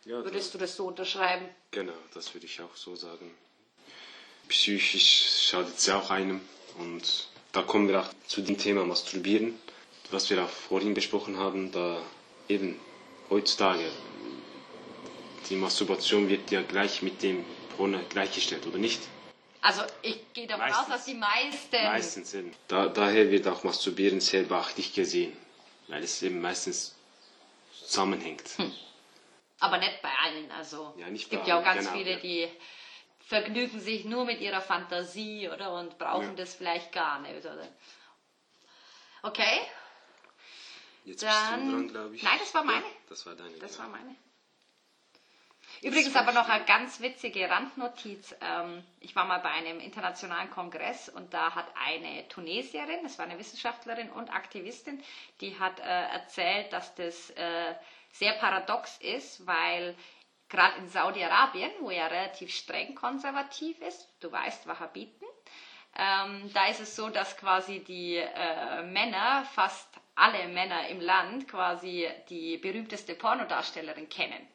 Ja, 0.04 0.24
Würdest 0.24 0.54
du 0.54 0.58
das 0.58 0.74
so 0.74 0.86
unterschreiben? 0.86 1.48
Genau, 1.70 1.92
das 2.14 2.32
würde 2.32 2.46
ich 2.46 2.60
auch 2.62 2.74
so 2.74 2.96
sagen. 2.96 3.36
Psychisch 4.48 5.48
schadet 5.48 5.76
es 5.76 5.86
ja 5.86 5.98
auch 5.98 6.10
einem. 6.10 6.40
Und 6.78 7.28
da 7.52 7.62
kommen 7.62 7.88
wir 7.88 8.00
auch 8.00 8.08
zu 8.26 8.42
dem 8.42 8.58
Thema 8.58 8.84
Masturbieren, 8.84 9.58
was 10.10 10.28
wir 10.30 10.42
auch 10.44 10.48
vorhin 10.48 10.94
besprochen 10.94 11.38
haben. 11.38 11.72
Da 11.72 12.00
eben 12.48 12.78
heutzutage 13.30 13.90
die 15.48 15.56
Masturbation 15.56 16.28
wird 16.28 16.50
ja 16.50 16.62
gleich 16.62 17.02
mit 17.02 17.22
dem 17.22 17.44
Porno 17.76 18.00
gleichgestellt, 18.10 18.66
oder 18.66 18.78
nicht? 18.78 19.00
Also 19.60 19.82
ich 20.02 20.20
gehe 20.34 20.46
davon 20.46 20.64
aus, 20.66 20.70
Meistens. 20.88 20.94
dass 20.94 21.04
die 21.06 21.14
meisten 21.14 21.76
Meistens 21.84 22.34
eben. 22.34 22.52
Da, 22.68 22.86
daher 22.88 23.30
wird 23.30 23.46
auch 23.48 23.64
Masturbieren 23.64 24.20
sehr 24.20 24.42
beachtlich 24.44 24.94
gesehen, 24.94 25.36
weil 25.88 26.02
es 26.04 26.22
eben 26.22 26.40
meistens 26.40 26.94
zusammenhängt. 27.84 28.44
Aber 29.60 29.78
nicht 29.78 30.00
bei 30.02 30.10
allen. 30.24 30.50
Also 30.52 30.94
Ja, 30.98 31.08
nicht 31.10 31.24
es 31.24 31.30
gibt 31.30 31.42
bei 31.44 31.48
ja 31.48 31.58
auch 31.60 31.64
ganz 31.64 31.80
genau, 31.86 31.92
viele, 31.98 32.10
ja. 32.12 32.16
die 32.18 32.48
vergnügen 33.28 33.78
sich 33.80 34.04
nur 34.06 34.24
mit 34.24 34.40
ihrer 34.40 34.60
Fantasie, 34.62 35.48
oder? 35.48 35.74
Und 35.74 35.98
brauchen 35.98 36.30
Ja. 36.30 36.34
das 36.36 36.54
vielleicht 36.54 36.92
gar 36.92 37.18
nicht, 37.20 37.44
oder? 37.44 37.68
Okay, 39.22 39.60
Jetzt 41.04 41.22
Dann- 41.22 41.60
bist 41.60 41.66
du 41.72 41.76
dran, 41.76 41.88
glaube 41.88 42.16
ich. 42.16 42.22
Nein, 42.22 42.38
das 42.38 42.54
war 42.54 42.64
meine. 42.64 42.84
Ja, 42.84 42.92
das 43.08 43.24
war 43.24 43.34
deine. 43.34 43.56
das 43.58 43.78
war 43.78 43.88
meine. 43.88 44.14
Übrigens 45.80 46.14
aber 46.16 46.32
noch 46.32 46.48
eine 46.48 46.64
ganz 46.66 47.00
witzige 47.00 47.48
Randnotiz. 47.48 48.34
Ähm, 48.42 48.84
ich 49.00 49.14
war 49.16 49.24
mal 49.24 49.38
bei 49.38 49.48
einem 49.50 49.80
internationalen 49.80 50.50
Kongress 50.50 51.08
und 51.08 51.32
da 51.32 51.54
hat 51.54 51.66
eine 51.76 52.28
Tunesierin, 52.28 53.02
das 53.04 53.16
war 53.18 53.24
eine 53.26 53.38
Wissenschaftlerin 53.38 54.10
und 54.10 54.28
Aktivistin, 54.30 55.02
die 55.40 55.58
hat 55.58 55.78
äh, 55.80 55.82
erzählt, 55.84 56.72
dass 56.74 56.94
das 56.96 57.30
äh, 57.30 57.74
sehr 58.12 58.32
paradox 58.34 58.98
ist, 58.98 59.46
weil 59.46 59.94
gerade 60.48 60.78
in 60.78 60.88
Saudi-Arabien, 60.88 61.70
wo 61.80 61.90
ja 61.90 62.06
relativ 62.06 62.54
streng 62.54 62.94
konservativ 62.94 63.80
ist, 63.80 64.08
du 64.20 64.30
weißt, 64.32 64.66
Wahhabiten, 64.66 65.26
ähm, 65.96 66.50
da 66.54 66.66
ist 66.66 66.80
es 66.80 66.94
so, 66.94 67.08
dass 67.08 67.36
quasi 67.36 67.80
die 67.80 68.16
äh, 68.16 68.82
Männer, 68.82 69.44
fast 69.52 69.88
alle 70.14 70.48
Männer 70.48 70.88
im 70.88 71.00
Land, 71.00 71.48
quasi 71.48 72.08
die 72.28 72.56
berühmteste 72.58 73.14
Pornodarstellerin 73.14 74.08
kennen. 74.08 74.46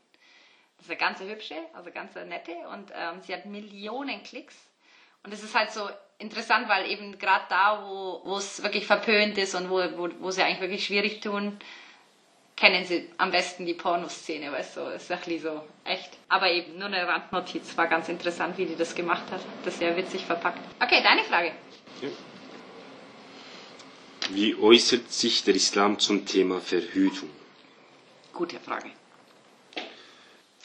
Das 0.78 0.86
ist 0.86 0.92
eine 0.92 1.00
ganz 1.00 1.20
hübsche, 1.20 1.56
also 1.74 1.92
ganz 1.92 2.16
nette 2.16 2.56
und 2.70 2.92
ähm, 2.94 3.22
sie 3.22 3.34
hat 3.34 3.46
Millionen 3.46 4.24
Klicks. 4.24 4.56
Und 5.24 5.34
es 5.34 5.42
ist 5.42 5.56
halt 5.56 5.72
so 5.72 5.90
interessant, 6.18 6.68
weil 6.68 6.90
eben 6.90 7.18
gerade 7.18 7.46
da, 7.50 7.86
wo 7.88 8.36
es 8.36 8.62
wirklich 8.62 8.86
verpönt 8.86 9.38
ist 9.38 9.56
und 9.56 9.70
wo, 9.70 9.78
wo, 9.98 10.10
wo 10.20 10.32
sie 10.32 10.44
eigentlich 10.44 10.60
wirklich 10.60 10.86
schwierig 10.86 11.22
tun, 11.22 11.58
kennen 12.56 12.86
sie 12.86 13.10
am 13.18 13.32
besten 13.32 13.66
die 13.66 13.74
Pornoszene, 13.74 14.52
weißt 14.52 14.78
du, 14.78 14.82
ist 14.82 15.12
ein 15.12 15.18
bisschen 15.20 15.42
so 15.42 15.64
echt. 15.86 16.12
Aber 16.30 16.50
eben 16.52 16.78
nur 16.78 16.88
eine 16.88 17.08
Randnotiz, 17.08 17.76
war 17.78 17.88
ganz 17.88 18.10
interessant, 18.10 18.58
wie 18.58 18.66
die 18.66 18.76
das 18.76 18.96
gemacht 18.96 19.24
hat. 19.32 19.42
Das 19.64 19.74
ist 19.74 19.80
sehr 19.80 19.96
witzig 19.98 20.26
verpackt. 20.26 20.60
Okay, 20.82 21.02
deine 21.04 21.24
Frage. 21.24 21.52
Ja. 22.02 22.10
Wie 24.30 24.56
äußert 24.56 25.12
sich 25.12 25.44
der 25.44 25.56
Islam 25.56 26.00
zum 26.00 26.26
Thema 26.26 26.62
Verhütung? 26.62 27.30
Gute 28.34 28.60
Frage. 28.60 28.90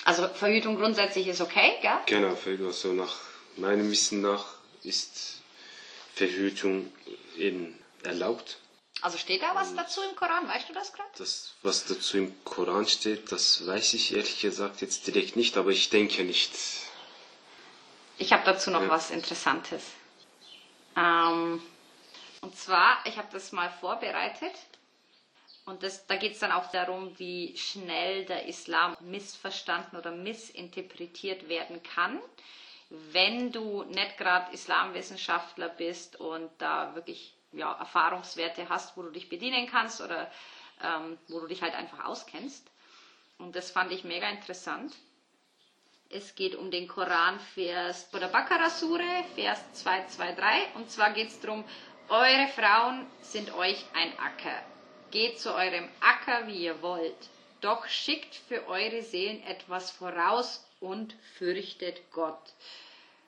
Also 0.04 0.28
Verhütung 0.28 0.76
grundsätzlich 0.76 1.26
ist 1.26 1.40
okay, 1.40 1.73
gell? 1.83 1.99
Genau, 2.07 2.37
also 2.66 2.92
nach 2.92 3.16
meinem 3.57 3.90
Wissen 3.90 4.23
nach 4.23 4.54
ist 4.83 5.42
Verhütung 6.14 6.90
eben 7.37 7.78
erlaubt. 8.04 8.59
Also 9.00 9.17
steht 9.19 9.43
da 9.43 9.55
was 9.55 9.75
dazu 9.75 10.00
im 10.02 10.17
Koran? 10.17 10.49
Weißt 10.49 10.69
du 10.69 10.73
das 10.73 10.93
gerade? 10.93 11.09
Das, 11.19 11.55
was 11.62 11.85
dazu 11.87 12.19
im 12.19 12.45
Koran 12.45 12.87
steht, 12.87 13.31
das 13.31 13.67
weiß 13.67 13.95
ich 13.95 14.12
ehrlich 14.14 14.40
gesagt 14.40 14.81
jetzt 14.81 15.07
direkt 15.07 15.37
nicht, 15.37 15.57
aber 15.57 15.71
ich 15.71 15.88
denke 15.90 16.25
nicht. 16.25 16.50
Ich 18.19 18.33
habe 18.33 18.43
dazu 18.45 18.71
noch 18.71 18.83
ja. 18.83 18.88
was 18.88 19.11
Interessantes. 19.11 19.83
Ähm, 20.97 21.62
und 22.40 22.57
zwar, 22.57 22.99
ich 23.07 23.17
habe 23.17 23.28
das 23.33 23.52
mal 23.52 23.71
vorbereitet. 23.81 24.52
Und 25.64 25.83
das, 25.83 26.07
da 26.07 26.17
geht 26.17 26.33
es 26.33 26.38
dann 26.38 26.50
auch 26.50 26.71
darum, 26.71 27.17
wie 27.19 27.57
schnell 27.57 28.25
der 28.25 28.47
Islam 28.47 28.97
missverstanden 29.00 29.99
oder 29.99 30.11
missinterpretiert 30.11 31.49
werden 31.49 31.83
kann, 31.83 32.19
wenn 32.88 33.52
du 33.52 33.83
nicht 33.85 34.17
gerade 34.17 34.52
Islamwissenschaftler 34.55 35.69
bist 35.69 36.19
und 36.19 36.50
da 36.59 36.95
wirklich 36.95 37.35
ja, 37.52 37.73
Erfahrungswerte 37.73 38.69
hast, 38.69 38.97
wo 38.97 39.02
du 39.02 39.11
dich 39.11 39.28
bedienen 39.28 39.67
kannst 39.71 40.00
oder 40.00 40.31
ähm, 40.83 41.19
wo 41.28 41.40
du 41.40 41.47
dich 41.47 41.62
halt 41.62 41.75
einfach 41.75 42.05
auskennst. 42.05 42.67
Und 43.38 43.55
das 43.57 43.71
fand 43.71 43.93
ich 43.93 44.05
mega 44.05 44.28
interessant. 44.28 44.95
Es 46.11 46.35
geht 46.35 46.55
um 46.57 46.71
den 46.71 46.88
Koran-Vers 46.88 48.09
bei 48.11 48.19
der 48.19 48.28
Bakara-Sure, 48.28 49.25
Vers 49.35 49.61
223. 49.75 50.75
Und 50.76 50.90
zwar 50.90 51.12
geht 51.12 51.28
es 51.28 51.40
darum, 51.40 51.64
eure 52.09 52.49
Frauen 52.49 53.07
sind 53.21 53.52
euch 53.55 53.85
ein 53.95 54.19
Acker. 54.19 54.62
Geht 55.11 55.38
zu 55.38 55.55
eurem 55.55 55.88
Acker, 56.00 56.47
wie 56.47 56.64
ihr 56.64 56.81
wollt. 56.83 57.28
Doch 57.61 57.87
schickt 57.87 58.35
für 58.35 58.67
eure 58.69 59.02
Seelen 59.02 59.43
etwas 59.45 59.90
voraus 59.90 60.64
und 60.81 61.14
fürchtet 61.37 62.00
Gott 62.12 62.55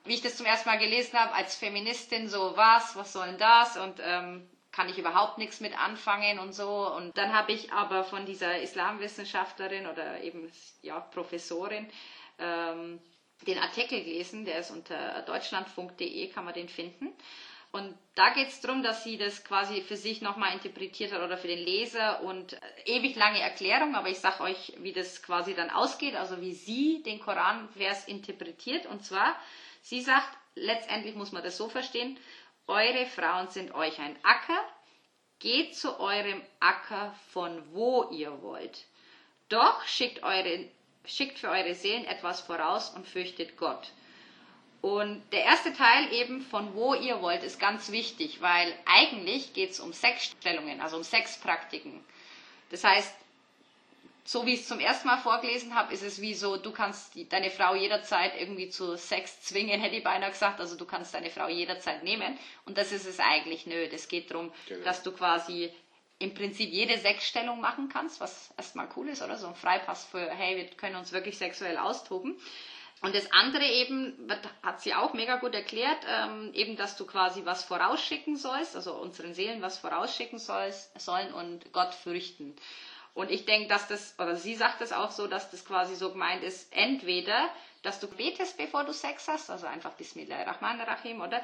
wie 0.03 0.13
ich 0.15 0.21
das 0.21 0.37
zum 0.37 0.45
ersten 0.45 0.69
Mal 0.69 0.79
gelesen 0.79 1.17
habe, 1.17 1.33
als 1.33 1.55
Feministin 1.55 2.27
so, 2.27 2.53
was, 2.55 2.95
was 2.95 3.13
soll 3.13 3.27
denn 3.27 3.37
das? 3.37 3.77
Und 3.77 3.99
ähm, 4.03 4.49
kann 4.71 4.89
ich 4.89 4.97
überhaupt 4.97 5.37
nichts 5.37 5.59
mit 5.59 5.77
anfangen 5.77 6.39
und 6.39 6.53
so. 6.53 6.87
Und 6.95 7.17
dann 7.17 7.33
habe 7.33 7.51
ich 7.51 7.71
aber 7.73 8.03
von 8.03 8.25
dieser 8.25 8.59
Islamwissenschaftlerin 8.61 9.85
oder 9.87 10.21
eben 10.21 10.49
ja, 10.81 10.99
Professorin 10.99 11.87
ähm, 12.39 12.99
den 13.45 13.57
Artikel 13.57 14.03
gelesen, 14.03 14.45
der 14.45 14.59
ist 14.59 14.71
unter 14.71 15.21
deutschlandfunk.de, 15.23 16.27
kann 16.29 16.45
man 16.45 16.53
den 16.53 16.69
finden. 16.69 17.09
Und 17.71 17.97
da 18.15 18.31
geht 18.33 18.49
es 18.49 18.59
darum, 18.59 18.83
dass 18.83 19.03
sie 19.03 19.17
das 19.17 19.45
quasi 19.45 19.81
für 19.81 19.95
sich 19.95 20.21
nochmal 20.21 20.53
interpretiert 20.53 21.13
hat 21.13 21.21
oder 21.21 21.37
für 21.37 21.47
den 21.47 21.59
Leser 21.59 22.21
und 22.21 22.59
ewig 22.85 23.15
lange 23.15 23.39
Erklärung, 23.39 23.95
aber 23.95 24.09
ich 24.09 24.19
sage 24.19 24.43
euch, 24.43 24.73
wie 24.79 24.91
das 24.91 25.23
quasi 25.23 25.53
dann 25.53 25.69
ausgeht, 25.69 26.15
also 26.15 26.41
wie 26.41 26.53
sie 26.53 27.01
den 27.03 27.19
Koranvers 27.21 28.07
interpretiert. 28.09 28.85
Und 28.87 29.05
zwar 29.05 29.37
Sie 29.81 30.01
sagt, 30.01 30.29
letztendlich 30.55 31.15
muss 31.15 31.31
man 31.31 31.43
das 31.43 31.57
so 31.57 31.69
verstehen, 31.69 32.19
eure 32.67 33.05
Frauen 33.05 33.49
sind 33.49 33.73
euch 33.73 33.99
ein 33.99 34.17
Acker, 34.23 34.63
geht 35.39 35.75
zu 35.75 35.99
eurem 35.99 36.41
Acker 36.59 37.15
von 37.31 37.73
wo 37.73 38.09
ihr 38.11 38.41
wollt. 38.41 38.85
Doch 39.49 39.83
schickt, 39.85 40.23
eure, 40.23 40.65
schickt 41.05 41.39
für 41.39 41.49
eure 41.49 41.73
Seelen 41.75 42.05
etwas 42.05 42.41
voraus 42.41 42.91
und 42.91 43.07
fürchtet 43.07 43.57
Gott. 43.57 43.91
Und 44.81 45.21
der 45.31 45.43
erste 45.43 45.73
Teil 45.73 46.11
eben 46.13 46.41
von 46.41 46.73
wo 46.73 46.95
ihr 46.95 47.21
wollt 47.21 47.43
ist 47.43 47.59
ganz 47.59 47.91
wichtig, 47.91 48.41
weil 48.41 48.73
eigentlich 48.85 49.53
geht 49.53 49.71
es 49.71 49.79
um 49.79 49.93
Sexstellungen, 49.93 50.81
also 50.81 50.97
um 50.97 51.03
Sexpraktiken. 51.03 52.03
Das 52.69 52.83
heißt, 52.83 53.13
so 54.31 54.45
wie 54.45 54.53
ich 54.53 54.61
es 54.61 54.67
zum 54.69 54.79
ersten 54.79 55.09
Mal 55.09 55.17
vorgelesen 55.17 55.75
habe, 55.75 55.93
ist 55.93 56.03
es 56.03 56.21
wie 56.21 56.33
so, 56.33 56.55
du 56.55 56.71
kannst 56.71 57.15
die, 57.15 57.27
deine 57.27 57.51
Frau 57.51 57.75
jederzeit 57.75 58.31
irgendwie 58.39 58.69
zu 58.69 58.95
Sex 58.95 59.41
zwingen, 59.41 59.81
hätte 59.81 59.97
ich 59.97 60.05
beinahe 60.05 60.31
gesagt. 60.31 60.61
Also 60.61 60.77
du 60.77 60.85
kannst 60.85 61.13
deine 61.13 61.29
Frau 61.29 61.49
jederzeit 61.49 62.01
nehmen. 62.03 62.39
Und 62.63 62.77
das 62.77 62.93
ist 62.93 63.05
es 63.05 63.19
eigentlich 63.19 63.65
nö. 63.65 63.83
Es 63.91 64.07
geht 64.07 64.31
darum, 64.31 64.53
genau. 64.69 64.85
dass 64.85 65.03
du 65.03 65.11
quasi 65.11 65.69
im 66.19 66.33
Prinzip 66.33 66.71
jede 66.71 66.97
Sexstellung 66.97 67.59
machen 67.59 67.89
kannst, 67.89 68.21
was 68.21 68.53
erstmal 68.55 68.87
cool 68.95 69.09
ist, 69.09 69.21
oder? 69.21 69.35
So 69.35 69.47
ein 69.47 69.55
Freipass 69.55 70.05
für, 70.05 70.29
hey, 70.29 70.55
wir 70.55 70.65
können 70.77 70.95
uns 70.95 71.11
wirklich 71.11 71.37
sexuell 71.37 71.77
austoben. 71.77 72.39
Und 73.01 73.13
das 73.13 73.29
andere 73.33 73.65
eben, 73.65 74.31
hat 74.63 74.79
sie 74.79 74.93
auch 74.93 75.13
mega 75.13 75.37
gut 75.37 75.55
erklärt, 75.55 76.05
ähm, 76.07 76.51
eben, 76.53 76.77
dass 76.77 76.95
du 76.95 77.05
quasi 77.05 77.43
was 77.43 77.65
vorausschicken 77.65 78.37
sollst, 78.37 78.77
also 78.77 78.93
unseren 78.93 79.33
Seelen 79.33 79.61
was 79.61 79.77
vorausschicken 79.77 80.39
sollst, 80.39 80.97
sollen 81.01 81.33
und 81.33 81.73
Gott 81.73 81.93
fürchten. 81.93 82.55
Und 83.13 83.29
ich 83.29 83.45
denke, 83.45 83.67
dass 83.67 83.87
das, 83.87 84.15
oder 84.19 84.35
sie 84.35 84.55
sagt 84.55 84.81
es 84.81 84.93
auch 84.93 85.11
so, 85.11 85.27
dass 85.27 85.51
das 85.51 85.65
quasi 85.65 85.95
so 85.95 86.11
gemeint 86.11 86.43
ist, 86.43 86.71
entweder, 86.71 87.49
dass 87.81 87.99
du 87.99 88.07
betest, 88.07 88.57
bevor 88.57 88.83
du 88.85 88.93
Sex 88.93 89.27
hast, 89.27 89.49
also 89.49 89.67
einfach 89.67 89.93
Bismillahirrahmanirrahim, 89.93 91.21
oder? 91.21 91.41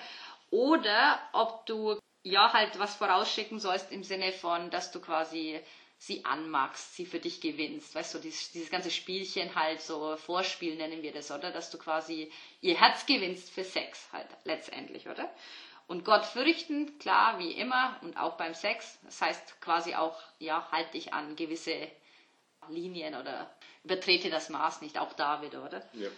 Oder 0.50 1.20
ob 1.34 1.66
du 1.66 2.00
ja 2.24 2.54
halt 2.54 2.80
was 2.80 2.96
vorausschicken 2.96 3.60
sollst 3.60 3.92
im 3.92 4.04
Sinne 4.04 4.32
von, 4.32 4.70
dass 4.70 4.92
du 4.92 5.02
quasi 5.02 5.60
sie 6.00 6.24
anmachst, 6.26 6.96
sie 6.96 7.06
für 7.06 7.20
dich 7.20 7.42
gewinnst. 7.42 7.96
Weißt 7.96 8.14
du, 8.14 8.20
dieses, 8.20 8.52
dieses 8.52 8.70
ganze 8.70 8.92
Spielchen 8.92 9.56
halt 9.56 9.82
so 9.82 10.16
Vorspiel 10.16 10.76
nennen 10.76 11.02
wir 11.02 11.12
das, 11.12 11.32
oder? 11.32 11.52
Dass 11.52 11.72
du 11.72 11.78
quasi 11.78 12.32
ihr 12.62 12.80
Herz 12.80 13.06
gewinnst 13.06 13.50
für 13.50 13.64
Sex 13.64 14.08
halt 14.12 14.28
letztendlich, 14.44 15.08
oder? 15.08 15.30
Und 15.88 16.04
Gott 16.04 16.26
fürchten, 16.26 17.00
klar, 17.00 17.40
wie 17.40 17.52
immer, 17.52 17.98
und 18.02 18.18
auch 18.18 18.36
beim 18.36 18.54
Sex. 18.54 19.00
Das 19.04 19.22
heißt 19.22 19.62
quasi 19.62 19.96
auch, 19.96 20.20
ja, 20.40 20.68
halt 20.72 20.94
dich 20.94 21.14
an 21.14 21.36
gewisse 21.36 21.88
Linien 22.70 23.16
oder 23.16 23.50
übertrete 23.86 24.30
das 24.30 24.50
Maß 24.50 24.82
nicht, 24.82 24.98
auch 24.98 25.14
da 25.14 25.42
wieder, 25.42 25.64
oder? 25.64 25.82
Ja. 25.94 26.10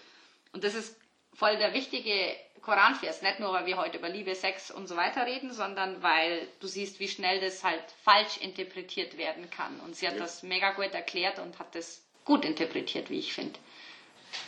Und 0.52 0.64
das 0.64 0.74
ist 0.74 0.96
voll 1.34 1.58
der 1.58 1.74
wichtige 1.74 2.36
Koranvers, 2.62 3.22
nicht 3.22 3.40
nur, 3.40 3.54
weil 3.54 3.68
wir 3.68 3.78
heute 3.78 4.00
über 4.00 4.10
Liebe, 4.10 4.34
Sex 4.36 4.72
und 4.72 4.88
so 4.88 4.96
weiter 4.96 5.26
reden, 5.26 5.54
sondern 5.54 6.02
weil 6.02 6.48
du 6.60 6.68
siehst, 6.68 7.00
wie 7.00 7.08
schnell 7.08 7.40
das 7.40 7.64
halt 7.64 7.84
falsch 8.04 8.38
interpretiert 8.38 9.18
werden 9.18 9.50
kann. 9.50 9.80
Und 9.82 9.96
sie 9.96 10.08
hat 10.08 10.16
ja. 10.16 10.22
das 10.22 10.44
mega 10.44 10.72
gut 10.72 10.94
erklärt 10.94 11.40
und 11.40 11.60
hat 11.60 11.76
das 11.76 12.02
gut 12.26 12.44
interpretiert, 12.44 13.10
wie 13.10 13.20
ich 13.20 13.34
finde. 13.34 13.58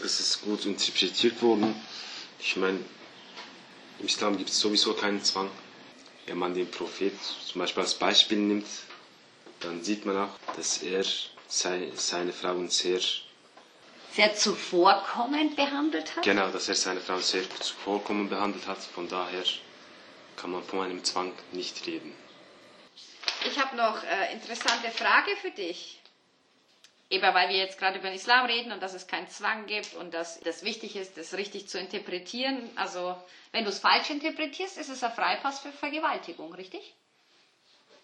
Es 0.04 0.20
ist 0.20 0.42
gut 0.42 0.66
interpretiert 0.66 1.42
worden. 1.42 1.75
Ich 2.40 2.56
meine, 2.56 2.80
im 4.01 4.08
Islam 4.08 4.36
gibt 4.38 4.50
es 4.50 4.60
sowieso 4.60 4.93
keinen 4.93 5.24
Zwang. 5.24 5.50
Wenn 6.25 6.38
man 6.38 6.53
den 6.53 6.70
Prophet 6.70 7.13
zum 7.46 7.60
Beispiel 7.62 7.84
als 7.84 7.93
Beispiel 7.93 8.39
nimmt, 8.39 8.67
dann 9.60 9.84
sieht 9.84 10.05
man 10.05 10.17
auch, 10.17 10.55
dass 10.55 10.79
er 10.81 11.03
seine 11.48 12.34
Frauen 12.34 12.70
sehr 12.70 13.00
sehr 14.13 14.36
zuvorkommend 14.36 15.55
behandelt 15.55 16.15
hat? 16.15 16.24
Genau, 16.24 16.50
dass 16.50 16.67
er 16.67 16.75
seine 16.75 17.00
Frau 17.00 17.20
sehr 17.20 17.43
zuvorkommend 17.62 18.29
behandelt 18.29 18.67
hat. 18.67 18.79
Von 18.79 19.08
daher 19.08 19.43
kann 20.36 20.51
man 20.51 20.63
von 20.63 20.81
einem 20.81 21.01
Zwang 21.03 21.31
nicht 21.53 21.86
reden. 21.88 22.13
Ich 23.48 23.58
habe 23.58 23.75
noch 23.77 24.03
eine 24.03 24.29
äh, 24.29 24.34
interessante 24.34 24.89
Frage 24.91 25.31
für 25.41 25.51
dich 25.51 26.00
eben 27.12 27.34
weil 27.34 27.50
wir 27.50 27.58
jetzt 27.58 27.77
gerade 27.77 28.00
über 28.00 28.08
den 28.08 28.15
Islam 28.15 28.46
reden 28.46 28.72
und 28.72 28.82
dass 28.82 28.94
es 28.94 29.06
keinen 29.06 29.27
Zwang 29.27 29.68
gibt 29.68 29.94
und 29.96 30.13
dass 30.13 30.39
das 30.39 30.63
wichtig 30.63 30.96
ist, 30.96 31.18
das 31.18 31.36
richtig 31.36 31.68
zu 31.68 31.77
interpretieren. 31.77 32.70
Also 32.75 33.15
wenn 33.51 33.65
du 33.65 33.70
es 33.70 33.80
falsch 33.80 34.10
interpretierst, 34.10 34.77
ist 34.77 34.89
es 34.89 35.03
ein 35.03 35.12
Freipass 35.12 35.60
für 35.60 35.72
Vergewaltigung, 35.72 36.53
richtig? 36.53 36.96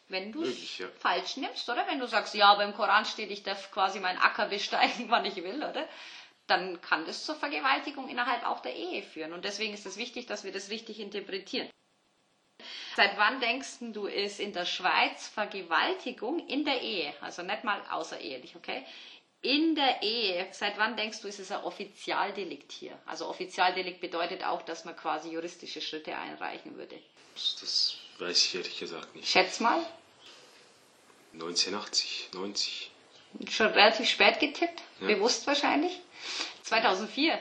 Wenn 0.09 0.31
du 0.31 0.43
es 0.43 0.77
ja. 0.77 0.87
falsch 0.99 1.37
nimmst, 1.37 1.67
oder? 1.69 1.85
Wenn 1.87 1.99
du 1.99 2.07
sagst, 2.07 2.33
ja, 2.35 2.47
aber 2.51 2.63
im 2.63 2.73
Koran 2.73 3.05
steht, 3.05 3.31
ich 3.31 3.43
darf 3.43 3.71
quasi 3.71 3.99
meinen 3.99 4.19
Acker 4.19 4.47
besteigen, 4.47 5.05
wann 5.09 5.25
ich 5.25 5.37
will, 5.37 5.57
oder? 5.57 5.87
dann 6.47 6.79
kann 6.81 7.05
das 7.05 7.25
zur 7.25 7.35
Vergewaltigung 7.35 8.07
innerhalb 8.07 8.45
auch 8.45 8.61
der 8.61 8.73
Ehe 8.73 9.03
führen. 9.03 9.33
Und 9.33 9.43
deswegen 9.45 9.73
ist 9.73 9.85
es 9.85 9.97
wichtig, 9.97 10.25
dass 10.27 10.43
wir 10.43 10.51
das 10.51 10.69
richtig 10.69 10.99
interpretieren. 10.99 11.69
Seit 12.95 13.15
wann 13.17 13.39
denkst 13.39 13.77
du, 13.93 14.07
ist 14.07 14.39
in 14.39 14.53
der 14.53 14.65
Schweiz 14.65 15.27
Vergewaltigung 15.27 16.47
in 16.47 16.65
der 16.65 16.81
Ehe, 16.81 17.13
also 17.21 17.43
nicht 17.43 17.63
mal 17.63 17.79
außerehelich, 17.91 18.55
okay? 18.55 18.83
In 19.43 19.75
der 19.75 20.01
Ehe, 20.01 20.47
seit 20.51 20.79
wann 20.79 20.97
denkst 20.97 21.21
du, 21.21 21.27
ist 21.27 21.37
es 21.39 21.51
ein 21.51 21.63
Offizialdelikt 21.63 22.71
hier? 22.71 22.97
Also 23.05 23.27
Offizialdelikt 23.27 24.01
bedeutet 24.01 24.43
auch, 24.43 24.63
dass 24.63 24.83
man 24.83 24.95
quasi 24.95 25.29
juristische 25.29 25.79
Schritte 25.79 26.17
einreichen 26.17 26.75
würde. 26.75 26.99
Das 27.35 27.97
weiß 28.17 28.45
ich 28.45 28.55
ehrlich 28.55 28.79
gesagt 28.79 29.15
nicht. 29.15 29.29
Schätz 29.29 29.59
mal. 29.59 29.85
1980, 31.33 32.29
90. 32.33 32.89
Schon 33.51 33.67
relativ 33.67 34.09
spät 34.09 34.39
getippt, 34.39 34.81
Ja. 35.01 35.05
bewusst 35.07 35.45
wahrscheinlich. 35.45 35.99
2004. 36.63 37.37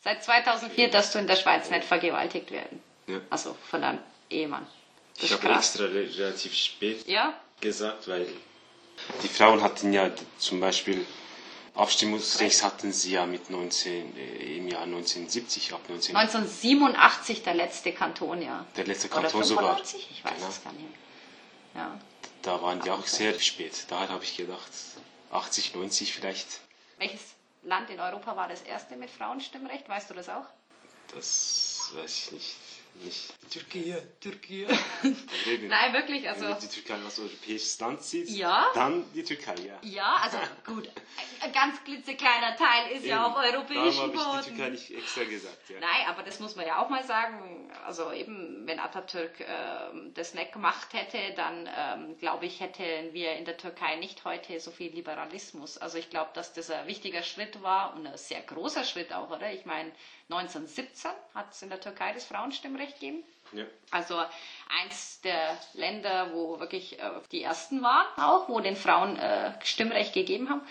Seit 0.00 0.24
2004 0.24 0.88
darfst 0.90 1.14
du 1.14 1.20
in 1.20 1.28
der 1.28 1.36
Schweiz 1.36 1.70
nicht 1.70 1.84
vergewaltigt 1.84 2.50
werden. 2.50 2.82
Ja. 3.12 3.20
Also 3.30 3.56
von 3.70 3.80
deinem 3.82 3.98
Ehemann. 4.30 4.66
Das 5.16 5.24
Ich 5.24 5.32
habe 5.32 5.48
extra 5.52 5.84
re 5.84 6.08
relativ 6.16 6.54
spät 6.54 7.06
Ja, 7.06 7.34
gesagt, 7.60 8.08
weil 8.08 8.26
die 9.22 9.28
Frauen 9.28 9.62
hatten 9.62 9.92
ja 9.92 10.10
zum 10.38 10.60
Beispiel 10.60 11.04
Abstimmungsrecht 11.74 12.62
hatten 12.62 12.92
sie 12.92 13.12
ja 13.12 13.24
mit 13.24 13.48
19, 13.48 14.14
äh, 14.16 14.56
im 14.58 14.68
Jahr 14.68 14.82
1970, 14.82 15.72
ab 15.72 15.80
19, 15.88 16.14
1987 16.14 17.42
der 17.42 17.54
letzte 17.54 17.92
Kanton, 17.92 18.42
ja. 18.42 18.66
der 18.76 18.84
letzte 18.86 19.08
Oder 19.08 19.22
Kanton 19.22 19.44
sogar. 19.44 19.76
95? 19.76 20.08
Ich 20.10 20.24
weiß 20.24 20.34
Genau. 20.36 20.48
es 20.48 20.62
gar 20.64 20.72
nicht. 20.74 20.88
Ja. 21.74 21.98
Da 22.42 22.60
waren 22.60 22.80
die 22.80 22.90
auch 22.90 23.06
sehr 23.06 23.38
spät. 23.40 23.84
Da 23.88 24.08
habe 24.08 24.22
ich 24.24 24.36
gedacht, 24.36 24.70
80, 25.30 25.74
90 25.74 26.12
vielleicht. 26.12 26.60
Welches 26.98 27.20
Land 27.62 27.88
in 27.88 28.00
Europa 28.00 28.36
war 28.36 28.48
das 28.48 28.60
erste 28.62 28.96
mit 28.96 29.08
Frauenstimmrecht? 29.08 29.88
Weißt 29.88 30.10
du 30.10 30.14
das 30.14 30.28
auch? 30.28 30.44
Das 31.14 31.90
weiß 31.94 32.26
ich 32.26 32.32
nicht. 32.32 32.56
Nicht. 32.94 33.34
Türkei, 33.50 34.02
Türkei. 34.20 34.66
Nein, 35.02 35.92
wirklich, 35.92 36.22
Wenn 36.22 36.30
also. 36.30 36.54
die 36.54 36.68
Türkei 36.68 36.94
als 37.04 37.18
europäisches 37.18 37.78
Land 37.80 38.02
sieht, 38.02 38.28
Ja. 38.30 38.66
dann 38.74 39.04
die 39.14 39.22
Türkei, 39.24 39.54
ja. 39.66 39.78
Ja, 39.82 40.14
also 40.22 40.38
gut. 40.64 40.88
Ein 41.42 41.52
ganz 41.52 41.82
klitzekleiner 41.84 42.56
Teil 42.56 42.92
ist 42.92 43.04
ja 43.04 43.16
Eben. 43.26 43.34
auf 43.34 43.36
europäischem 43.44 44.12
Darum 44.12 44.18
habe 44.32 44.38
ich 44.40 44.44
die 44.46 44.50
Türkei 44.50 44.62
Boden. 44.64 44.72
nicht 44.72 44.90
extra 44.90 45.24
gesagt, 45.24 45.70
ja. 45.70 45.80
Nein, 45.80 46.06
aber 46.08 46.22
das 46.22 46.40
muss 46.40 46.56
man 46.56 46.66
ja 46.66 46.78
auch 46.82 46.88
mal 46.88 47.04
sagen. 47.04 47.70
Also 47.84 48.12
eben, 48.12 48.66
wenn 48.66 48.78
Atatürk 48.78 49.40
ähm, 49.40 50.12
das 50.14 50.34
nicht 50.34 50.52
gemacht 50.52 50.92
hätte, 50.92 51.18
dann 51.36 51.68
ähm, 51.76 52.18
glaube 52.18 52.46
ich, 52.46 52.60
hätten 52.60 53.12
wir 53.12 53.32
in 53.34 53.44
der 53.44 53.56
Türkei 53.56 53.96
nicht 53.96 54.24
heute 54.24 54.58
so 54.60 54.70
viel 54.70 54.92
Liberalismus. 54.92 55.76
Also 55.78 55.98
ich 55.98 56.08
glaube, 56.10 56.30
dass 56.34 56.52
das 56.52 56.70
ein 56.70 56.86
wichtiger 56.86 57.22
Schritt 57.22 57.62
war 57.62 57.94
und 57.96 58.06
ein 58.06 58.16
sehr 58.16 58.40
großer 58.40 58.84
Schritt 58.84 59.12
auch, 59.12 59.30
oder? 59.30 59.52
Ich 59.52 59.64
meine, 59.66 59.90
1917 60.30 61.10
hat 61.34 61.52
es 61.52 61.60
in 61.62 61.68
der 61.68 61.80
Türkei 61.80 62.12
das 62.12 62.24
Frauenstimmrecht 62.24 62.81
gegeben. 62.86 63.22
ja. 63.52 63.64
Also 63.90 64.18
eins 64.80 65.20
der 65.22 65.58
Länder, 65.74 66.32
wo 66.32 66.58
wirklich 66.60 66.98
äh, 66.98 67.10
die 67.30 67.42
ersten 67.42 67.82
waren, 67.82 68.06
auch, 68.16 68.48
wo 68.48 68.60
den 68.60 68.76
Frauen 68.76 69.16
äh, 69.18 69.52
Stimmrecht 69.64 70.14
gegeben 70.14 70.48
haben. 70.48 70.62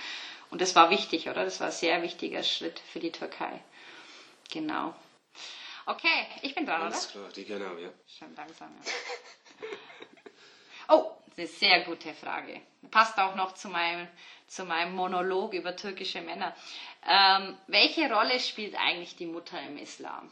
Und 0.49 0.61
das 0.61 0.75
war 0.75 0.89
wichtig, 0.89 1.29
oder? 1.29 1.45
Das 1.45 1.59
war 1.59 1.67
ein 1.67 1.73
sehr 1.73 2.01
wichtiger 2.01 2.43
Schritt 2.43 2.79
für 2.79 2.99
die 2.99 3.11
Türkei. 3.11 3.61
Genau. 4.51 4.93
Okay, 5.85 6.27
ich 6.41 6.53
bin 6.53 6.65
dran, 6.65 6.81
oder? 6.81 6.85
Alles 6.87 7.09
klar, 7.09 7.29
die 7.35 7.45
genau, 7.45 7.75
ja. 7.77 7.89
Schon 8.19 8.35
langsam, 8.35 8.69
ja. 8.83 8.91
Oh, 10.87 11.09
eine 11.37 11.47
sehr 11.47 11.81
gute 11.81 12.13
Frage. 12.13 12.59
Passt 12.89 13.17
auch 13.17 13.35
noch 13.35 13.53
zu 13.53 13.69
meinem, 13.69 14.07
zu 14.47 14.65
meinem 14.65 14.93
Monolog 14.93 15.53
über 15.53 15.75
türkische 15.75 16.21
Männer. 16.21 16.53
Ähm, 17.07 17.57
welche 17.67 18.11
Rolle 18.13 18.39
spielt 18.41 18.75
eigentlich 18.75 19.15
die 19.15 19.25
Mutter 19.25 19.61
im 19.61 19.77
Islam? 19.77 20.29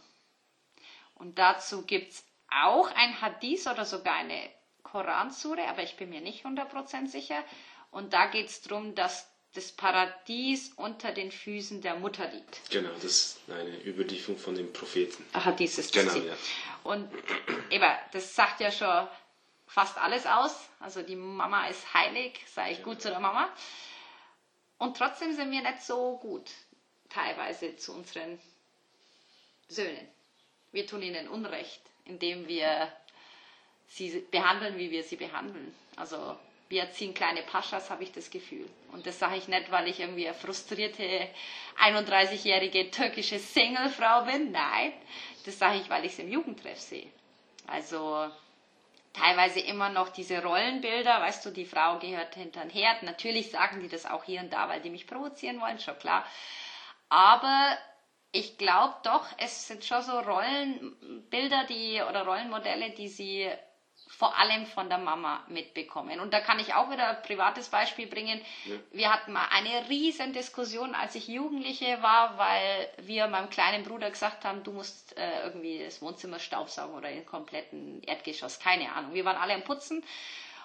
Und 1.20 1.38
dazu 1.38 1.84
gibt 1.84 2.14
es 2.14 2.24
auch 2.50 2.90
ein 2.96 3.22
Hadith 3.22 3.68
oder 3.68 3.86
sogar 3.86 4.16
eine 4.16 4.50
Koransure, 4.82 5.68
aber 5.68 5.84
ich 5.84 5.96
bin 5.98 6.10
mir 6.10 6.22
nicht 6.22 6.46
100% 6.46 7.08
sicher. 7.08 7.44
Und 7.92 8.14
da 8.14 8.26
geht 8.26 8.48
es 8.48 8.62
darum, 8.62 8.96
dass 8.96 9.30
das 9.54 9.72
Paradies 9.72 10.74
unter 10.76 11.12
den 11.12 11.32
Füßen 11.32 11.82
der 11.82 11.96
Mutter 11.96 12.28
liegt. 12.28 12.70
Genau, 12.72 12.90
das 12.96 13.04
ist 13.04 13.40
eine 13.50 13.84
Überlieferung 13.86 14.38
von 14.40 14.56
den 14.56 14.72
Propheten. 14.74 15.26
Hadith 15.34 15.78
ist 15.78 15.96
das 15.96 16.02
Genau, 16.04 16.14
Ziel. 16.14 16.28
ja. 16.28 16.36
Und 16.84 17.12
eben, 17.70 17.92
das 18.12 18.36
sagt 18.36 18.62
ja 18.62 18.72
schon 18.72 19.08
fast 19.68 19.98
alles 19.98 20.26
aus. 20.26 20.56
Also 20.80 21.02
die 21.02 21.16
Mama 21.16 21.68
ist 21.68 21.94
heilig, 21.94 22.40
sei 22.54 22.72
ich 22.72 22.84
gut 22.84 23.02
zu 23.02 23.10
der 23.10 23.20
Mama. 23.20 23.50
Und 24.78 24.98
trotzdem 24.98 25.34
sind 25.36 25.52
wir 25.52 25.62
nicht 25.62 25.82
so 25.84 26.18
gut 26.18 26.50
teilweise 27.10 27.76
zu 27.76 27.94
unseren 27.94 28.40
Söhnen. 29.68 30.08
Wir 30.72 30.86
tun 30.86 31.02
ihnen 31.02 31.28
Unrecht, 31.28 31.82
indem 32.06 32.48
wir 32.48 32.92
sie 33.88 34.26
behandeln, 34.32 34.78
wie 34.78 34.92
wir 34.92 35.04
sie 35.04 35.16
behandeln. 35.16 35.74
Also 35.96 36.38
wir 36.70 36.84
erziehen 36.84 37.16
kleine 37.16 37.42
Paschas, 37.42 37.90
habe 37.90 38.04
ich 38.04 38.12
das 38.12 38.30
Gefühl. 38.30 38.70
Und 38.92 39.08
das 39.08 39.18
sage 39.18 39.38
ich 39.38 39.48
nicht, 39.48 39.72
weil 39.72 39.88
ich 39.88 40.00
irgendwie 40.00 40.28
eine 40.28 40.36
frustrierte 40.36 41.28
31-jährige 41.82 42.92
türkische 42.92 43.40
Singlefrau 43.40 44.26
bin. 44.26 44.52
Nein, 44.52 44.94
das 45.46 45.58
sage 45.58 45.80
ich, 45.80 45.90
weil 45.90 46.06
ich 46.06 46.14
es 46.14 46.20
im 46.20 46.32
Jugendtreff 46.32 46.80
sehe. 46.80 47.08
Also 47.66 48.30
teilweise 49.14 49.62
immer 49.62 49.90
noch 49.90 50.10
diese 50.10 50.44
Rollenbilder, 50.44 51.22
weißt 51.22 51.46
du, 51.46 51.50
die 51.50 51.66
Frau 51.66 51.98
gehört 51.98 52.36
hinter 52.36 52.62
den 52.62 52.70
Herd. 52.70 53.02
Natürlich 53.02 53.50
sagen 53.50 53.82
die 53.82 53.90
das 53.90 54.06
auch 54.06 54.24
hier 54.24 54.42
und 54.42 54.54
da, 54.54 54.70
weil 54.70 54.82
die 54.82 54.92
mich 54.92 55.08
provozieren 55.08 55.60
wollen, 55.60 55.80
schon 55.80 55.98
klar. 55.98 56.24
Aber 57.10 57.76
ich 58.32 58.58
glaube 58.58 58.96
doch, 59.04 59.26
es 59.38 59.68
sind 59.68 59.84
schon 59.84 60.02
so 60.02 60.20
Rollenbilder, 60.20 61.66
die 61.66 62.02
oder 62.08 62.26
Rollenmodelle, 62.26 62.92
die 62.92 63.08
sie 63.08 63.50
vor 64.08 64.38
allem 64.38 64.66
von 64.66 64.90
der 64.90 64.98
Mama 64.98 65.44
mitbekommen. 65.48 66.20
Und 66.20 66.34
da 66.34 66.42
kann 66.42 66.60
ich 66.60 66.74
auch 66.74 66.90
wieder 66.92 67.10
ein 67.10 67.22
privates 67.22 67.70
Beispiel 67.70 68.08
bringen. 68.08 68.42
Ja. 68.66 68.76
Wir 68.92 69.14
hatten 69.14 69.32
mal 69.32 69.48
eine 69.52 69.88
riesen 69.88 70.34
Diskussion, 70.34 70.96
als 70.96 71.16
ich 71.16 71.28
Jugendliche 71.28 72.02
war, 72.02 72.38
weil 72.38 72.90
wir 72.98 73.28
meinem 73.28 73.50
kleinen 73.50 73.84
Bruder 73.84 74.10
gesagt 74.10 74.46
haben, 74.46 74.64
du 74.64 74.74
musst 74.74 75.18
äh, 75.18 75.44
irgendwie 75.44 75.84
das 75.84 76.02
Wohnzimmer 76.02 76.40
staubsaugen 76.40 76.96
oder 76.96 77.10
den 77.10 77.26
kompletten 77.26 78.02
Erdgeschoss, 78.04 78.60
keine 78.60 78.92
Ahnung. 78.94 79.14
Wir 79.14 79.26
waren 79.26 79.38
alle 79.38 79.54
am 79.54 79.64
Putzen 79.64 80.04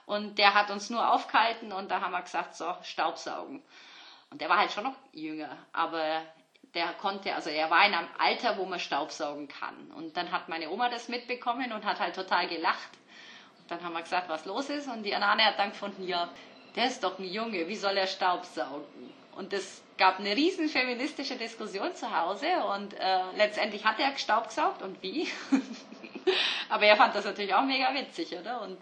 und 0.07 0.39
der 0.39 0.55
hat 0.55 0.71
uns 0.71 0.91
nur 0.91 1.13
aufgehalten 1.13 1.73
und 1.73 1.91
da 1.91 2.01
haben 2.01 2.13
wir 2.13 2.23
gesagt, 2.23 2.57
so, 2.57 2.75
Staubsaugen. 2.83 3.63
Und 4.31 4.41
der 4.41 4.49
war 4.49 4.59
halt 4.59 4.73
schon 4.73 4.85
noch 4.85 4.97
jünger, 5.13 5.57
aber 5.73 6.23
der 6.75 6.93
konnte, 6.95 7.35
also 7.35 7.51
er 7.51 7.71
war 7.71 7.87
in 7.87 7.95
einem 7.95 8.09
Alter, 8.19 8.59
wo 8.59 8.65
man 8.65 8.81
Staubsaugen 8.81 9.49
kann. 9.49 9.93
Und 9.97 10.17
dann 10.17 10.33
hat 10.33 10.49
meine 10.49 10.71
Oma 10.71 10.89
das 10.89 11.09
mitbekommen 11.09 11.73
und 11.73 11.85
hat 11.85 12.01
halt 12.01 12.15
total 12.15 12.49
gelacht. 12.49 12.91
Und 13.59 13.71
dann 13.71 13.83
haben 13.83 13.93
wir 13.93 14.03
gesagt, 14.03 14.29
was 14.29 14.45
los 14.45 14.69
ist. 14.69 14.89
Und 14.89 15.05
die 15.05 15.15
Anane 15.15 15.45
hat 15.45 15.59
dann 15.59 15.71
gefunden, 15.71 16.07
ja, 16.07 16.29
der 16.75 16.87
ist 16.87 17.05
doch 17.05 17.19
ein 17.19 17.25
Junge, 17.25 17.69
wie 17.69 17.77
soll 17.77 17.97
er 17.97 18.07
Staubsaugen? 18.07 19.13
Und 19.37 19.53
es 19.53 19.83
gab 19.97 20.19
eine 20.19 20.35
riesen 20.35 20.69
feministische 20.69 21.37
Diskussion 21.37 21.95
zu 21.95 22.17
Hause 22.17 22.47
und 22.75 22.95
äh, 22.95 23.21
letztendlich 23.37 23.85
hat 23.85 23.99
er 23.99 24.13
gestaubsaugt 24.13 24.83
und 24.83 25.01
wie. 25.03 25.29
Aber 26.69 26.85
er 26.85 26.97
fand 26.97 27.15
das 27.15 27.25
natürlich 27.25 27.55
auch 27.55 27.65
mega 27.65 27.93
witzig, 27.95 28.33
oder? 28.33 28.63
Und 28.63 28.79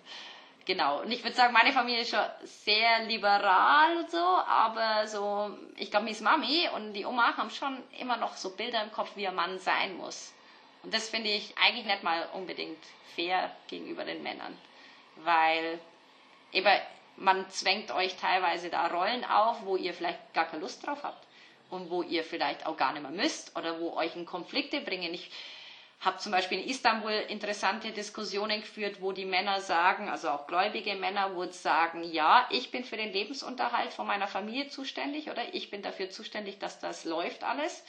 genau. 0.64 1.01
Und 1.01 1.11
ich 1.11 1.22
würde 1.22 1.37
sagen, 1.37 1.53
meine 1.53 1.72
Familie 1.72 2.03
ist 2.03 2.11
schon 2.11 2.25
sehr 2.44 3.05
liberal 3.05 3.96
und 3.96 4.11
so, 4.11 4.18
aber 4.18 5.07
so, 5.07 5.57
ich 5.77 5.90
glaube, 5.90 6.07
Miss 6.07 6.20
Mami 6.20 6.68
und 6.75 6.92
die 6.92 7.05
Oma 7.05 7.37
haben 7.37 7.51
schon 7.51 7.83
immer 7.98 8.16
noch 8.16 8.37
so 8.37 8.51
Bilder 8.51 8.83
im 8.83 8.92
Kopf, 8.92 9.11
wie 9.16 9.27
ein 9.27 9.35
Mann 9.35 9.59
sein 9.59 9.96
muss. 9.96 10.33
Und 10.83 10.92
das 10.92 11.09
finde 11.09 11.31
ich 11.31 11.55
eigentlich 11.59 11.87
nicht 11.87 12.03
mal 12.03 12.29
unbedingt 12.33 12.83
fair 13.14 13.55
gegenüber 13.68 14.05
den 14.05 14.22
Männern. 14.22 14.57
Weil 15.16 15.79
eben, 16.53 16.81
man 17.16 17.48
zwängt 17.51 17.92
euch 17.92 18.16
teilweise 18.16 18.68
da 18.68 18.88
Rollen 18.88 19.25
auf, 19.25 19.64
wo 19.64 19.77
ihr 19.77 19.94
vielleicht 19.94 20.35
gar 20.35 20.46
keine 20.46 20.62
Lust 20.62 20.87
drauf 20.87 21.03
habt. 21.03 21.27
Und 21.70 21.88
wo 21.88 22.03
ihr 22.03 22.25
vielleicht 22.25 22.66
auch 22.66 22.77
gar 22.77 22.92
nicht 22.92 23.03
mehr 23.03 23.11
müsst 23.11 23.57
oder 23.57 23.81
wo 23.81 23.94
euch 23.94 24.14
in 24.16 24.27
Konflikte 24.27 24.81
bringen. 24.81 25.14
Ich 25.14 25.31
habe 26.03 26.19
zum 26.19 26.33
Beispiel 26.33 26.61
in 26.61 26.69
Istanbul 26.69 27.12
interessante 27.29 27.93
Diskussionen 27.93 28.61
geführt, 28.61 29.01
wo 29.01 29.12
die 29.12 29.25
Männer 29.25 29.61
sagen, 29.61 30.09
also 30.09 30.31
auch 30.31 30.49
gläubige 30.49 30.97
Männer, 30.97 31.37
wo 31.37 31.47
sagen, 31.47 32.03
ja, 32.03 32.47
ich 32.51 32.73
bin 32.73 32.85
für 32.85 32.97
den 32.97 33.12
Lebensunterhalt 33.12 33.93
von 33.93 34.09
meiner 34.09 34.27
Familie 34.27 34.69
zuständig 34.69 35.31
oder 35.31 35.55
ich 35.55 35.71
bin 35.71 35.81
dafür 35.81 36.11
zuständig, 36.11 36.59
dass 36.59 36.81
das 36.81 37.05
läuft 37.05 37.45
alles. 37.45 37.85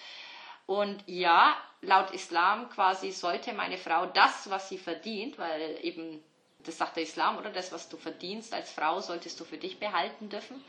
Und 0.67 1.04
ja, 1.08 1.58
laut 1.82 2.12
Islam 2.12 2.69
quasi 2.69 3.12
sollte 3.12 3.52
meine 3.52 3.80
Frau 3.80 4.06
das, 4.06 4.47
was 4.49 4.69
sie 4.69 4.78
verdient, 4.78 5.39
weil 5.39 5.80
eben, 5.82 6.23
das 6.60 6.78
sagt 6.78 6.95
der 6.95 7.04
Islam, 7.04 7.38
oder 7.38 7.49
das, 7.49 7.71
was 7.71 7.89
du 7.89 7.97
verdienst 7.97 8.54
als 8.54 8.71
Frau, 8.71 9.02
solltest 9.02 9.39
du 9.39 9.43
für 9.43 9.58
dich 9.58 9.80
behalten 9.80 10.30
dürfen. 10.30 10.63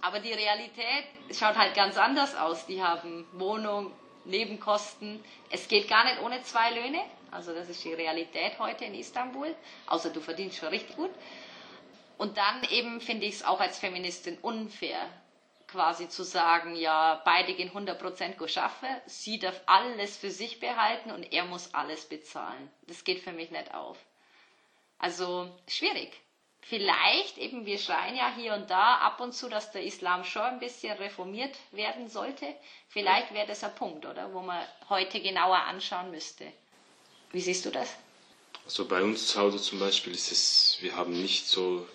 Aber 0.00 0.20
die 0.20 0.32
Realität 0.32 1.04
schaut 1.32 1.56
halt 1.56 1.74
ganz 1.74 1.96
anders 1.96 2.36
aus. 2.36 2.66
Die 2.66 2.82
haben 2.82 3.26
Wohnung, 3.32 3.92
Nebenkosten. 4.24 5.22
Es 5.50 5.68
geht 5.68 5.88
gar 5.88 6.04
nicht 6.04 6.20
ohne 6.22 6.42
zwei 6.42 6.70
Löhne. 6.70 7.02
Also 7.30 7.54
das 7.54 7.68
ist 7.68 7.82
die 7.84 7.94
Realität 7.94 8.58
heute 8.58 8.84
in 8.84 8.94
Istanbul. 8.94 9.54
Außer 9.86 10.10
du 10.10 10.20
verdienst 10.20 10.58
schon 10.58 10.68
richtig 10.68 10.96
gut. 10.96 11.10
Und 12.18 12.36
dann 12.36 12.62
eben 12.70 13.00
finde 13.00 13.26
ich 13.26 13.34
es 13.36 13.44
auch 13.44 13.58
als 13.60 13.78
Feministin 13.78 14.38
unfair, 14.42 15.08
quasi 15.66 16.08
zu 16.08 16.22
sagen, 16.22 16.76
ja, 16.76 17.20
beide 17.24 17.54
gehen 17.54 17.70
100% 17.72 18.36
go 18.36 18.46
schaffen, 18.46 18.88
sie 19.06 19.38
darf 19.38 19.60
alles 19.66 20.16
für 20.16 20.30
sich 20.30 20.60
behalten 20.60 21.10
und 21.10 21.32
er 21.32 21.44
muss 21.46 21.74
alles 21.74 22.04
bezahlen. 22.08 22.70
Das 22.86 23.02
geht 23.04 23.20
für 23.20 23.32
mich 23.32 23.50
nicht 23.50 23.74
auf. 23.74 23.98
Also 24.98 25.50
schwierig. 25.66 26.12
Vielleicht, 26.62 27.38
eben 27.38 27.66
wir 27.66 27.78
schreien 27.78 28.16
ja 28.16 28.32
hier 28.34 28.54
und 28.54 28.70
da 28.70 28.98
ab 28.98 29.20
und 29.20 29.34
zu, 29.34 29.48
dass 29.48 29.72
der 29.72 29.82
Islam 29.82 30.24
schon 30.24 30.42
ein 30.42 30.60
bisschen 30.60 30.96
reformiert 30.96 31.56
werden 31.72 32.08
sollte. 32.08 32.46
Vielleicht 32.88 33.34
wäre 33.34 33.48
das 33.48 33.64
ein 33.64 33.74
Punkt, 33.74 34.06
oder? 34.06 34.32
Wo 34.32 34.40
man 34.40 34.64
heute 34.88 35.20
genauer 35.20 35.58
anschauen 35.58 36.10
müsste. 36.12 36.50
Wie 37.32 37.40
siehst 37.40 37.66
du 37.66 37.70
das? 37.70 37.96
Also 38.64 38.86
bei 38.86 39.02
uns 39.02 39.26
zu 39.26 39.40
Hause 39.40 39.60
zum 39.60 39.80
Beispiel 39.80 40.14
ist 40.14 40.30
es, 40.30 40.78
wir 40.80 40.94
haben 40.94 41.20
nicht 41.20 41.48
so 41.48 41.86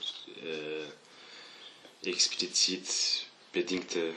äh, 2.04 2.10
explizit 2.10 3.26
bedingte 3.54 4.14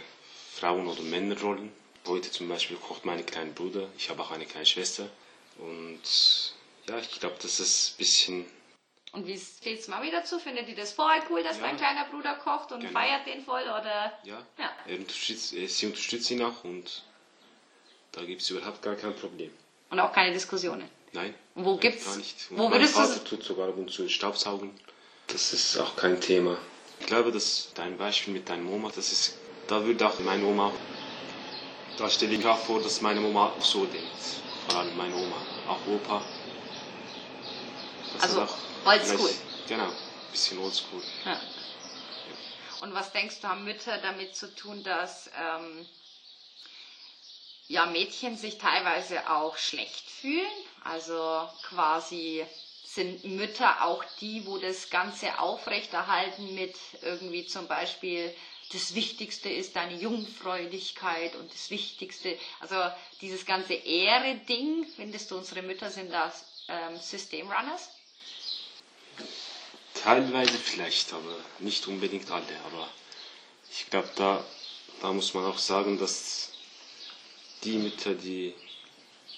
Frauen- 0.52 0.88
oder 0.88 1.02
Männerrollen. 1.02 1.72
Heute 2.06 2.30
zum 2.30 2.48
Beispiel 2.48 2.76
kocht 2.76 3.04
mein 3.04 3.24
kleiner 3.24 3.52
Bruder, 3.52 3.88
ich 3.96 4.10
habe 4.10 4.22
auch 4.22 4.32
eine 4.32 4.46
kleine 4.46 4.66
Schwester. 4.66 5.08
Und 5.58 6.00
ja, 6.88 6.98
ich 6.98 7.20
glaube, 7.20 7.36
das 7.40 7.60
ist 7.60 7.92
ein 7.92 7.98
bisschen 7.98 8.46
und 9.12 9.26
wie 9.26 9.38
steht 9.38 9.86
Mami 9.88 10.10
dazu? 10.10 10.38
Findet 10.38 10.68
die 10.68 10.74
das 10.74 10.92
voll 10.92 11.20
cool, 11.30 11.42
dass 11.42 11.58
Ja. 11.58 11.64
dein 11.64 11.76
kleiner 11.76 12.04
Bruder 12.06 12.34
kocht 12.34 12.72
und 12.72 12.80
Genau. 12.80 12.92
feiert 12.92 13.26
den 13.26 13.44
voll? 13.44 13.62
Oder? 13.62 14.12
Ja, 14.24 14.42
Ja. 14.58 14.70
Er 14.86 14.98
unterstützt, 14.98 15.50
sie 15.50 15.86
unterstützt 15.86 16.30
ihn 16.30 16.42
auch 16.42 16.64
und 16.64 17.02
da 18.12 18.22
gibt 18.24 18.42
es 18.42 18.50
überhaupt 18.50 18.82
gar 18.82 18.94
kein 18.96 19.14
Problem. 19.16 19.50
Und 19.90 20.00
auch 20.00 20.12
keine 20.12 20.32
Diskussionen. 20.32 20.88
Nein. 21.12 21.34
Und 21.56 21.64
wo 21.64 21.70
nein, 21.72 21.80
gibt's- 21.80 22.04
Gar 22.06 22.16
nicht. 22.16 22.50
Und 22.50 22.58
wo 22.58 22.62
mein 22.68 22.72
würdest 22.78 22.94
du- 22.96 23.00
Vater 23.00 23.24
tut 23.24 23.42
sogar 23.42 23.68
ab 23.68 23.76
und 23.76 23.90
zu 23.90 24.08
Staubsaugen. 24.08 24.78
Das 25.26 25.52
ist 25.52 25.76
auch 25.78 25.96
kein 25.96 26.20
Thema. 26.20 26.58
Ich 27.00 27.06
glaube, 27.06 27.32
dass 27.32 27.70
dein 27.74 27.96
Beispiel 27.98 28.34
mit 28.34 28.48
deiner 28.48 28.68
Oma, 28.70 28.90
das 28.94 29.10
ist, 29.10 29.38
da 29.66 29.84
würde 29.84 30.06
auch 30.06 30.18
meine 30.20 30.44
Oma, 30.44 30.72
da 31.98 32.08
stelle 32.10 32.34
ich 32.34 32.38
mir 32.44 32.50
auch 32.52 32.58
vor, 32.58 32.80
dass 32.82 33.00
meine 33.00 33.20
Oma 33.20 33.46
auch 33.56 33.64
so 33.64 33.84
denkt. 33.86 34.08
Vor 34.68 34.78
allem 34.80 34.96
meine 34.96 35.14
Oma, 35.16 35.36
auch 35.68 35.86
Opa. 35.86 36.22
Das 38.20 38.36
Also, 38.36 38.42
auch 38.42 38.56
oldschool. 38.86 39.34
Genau, 39.68 39.84
ein 39.84 39.92
bisschen 40.30 40.58
oldschool. 40.58 41.02
Ja. 41.24 41.40
Und 42.82 42.94
was 42.94 43.12
denkst 43.12 43.40
du, 43.40 43.48
haben 43.48 43.64
Mütter 43.64 43.98
damit 43.98 44.34
zu 44.36 44.54
tun, 44.54 44.82
dass 44.82 45.30
ähm, 45.38 45.86
ja, 47.68 47.86
Mädchen 47.86 48.36
sich 48.36 48.58
teilweise 48.58 49.30
auch 49.30 49.56
schlecht 49.56 50.10
fühlen? 50.10 50.50
Also 50.82 51.48
quasi 51.68 52.44
sind 52.84 53.24
Mütter 53.24 53.84
auch 53.84 54.02
die, 54.20 54.46
wo 54.46 54.58
das 54.58 54.90
Ganze 54.90 55.38
aufrechterhalten 55.38 56.54
mit 56.54 56.74
irgendwie 57.02 57.46
zum 57.46 57.68
Beispiel 57.68 58.34
das 58.72 58.94
Wichtigste 58.94 59.48
ist 59.48 59.74
deine 59.76 59.94
Jungfräulichkeit 59.96 61.34
und 61.34 61.52
das 61.52 61.70
Wichtigste, 61.70 62.38
also 62.60 62.76
dieses 63.20 63.44
ganze 63.44 63.74
Ehre-Ding, 63.74 64.86
findest 64.94 65.30
du, 65.30 65.36
unsere 65.36 65.62
Mütter 65.62 65.90
sind 65.90 66.12
das 66.12 66.44
ähm, 66.68 66.96
Systemrunners? 66.98 67.90
Teilweise 69.94 70.56
vielleicht, 70.58 71.12
aber 71.12 71.36
nicht 71.58 71.86
unbedingt 71.86 72.30
alle. 72.30 72.44
Aber 72.66 72.88
ich 73.70 73.88
glaube, 73.90 74.08
da, 74.16 74.44
da 75.00 75.12
muss 75.12 75.34
man 75.34 75.44
auch 75.44 75.58
sagen, 75.58 75.98
dass 75.98 76.50
die 77.64 77.76
Mütter, 77.76 78.14
die 78.14 78.54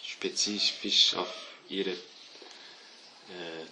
spezifisch 0.04 1.14
auf 1.14 1.32
ihre 1.68 1.90
äh, 1.90 3.64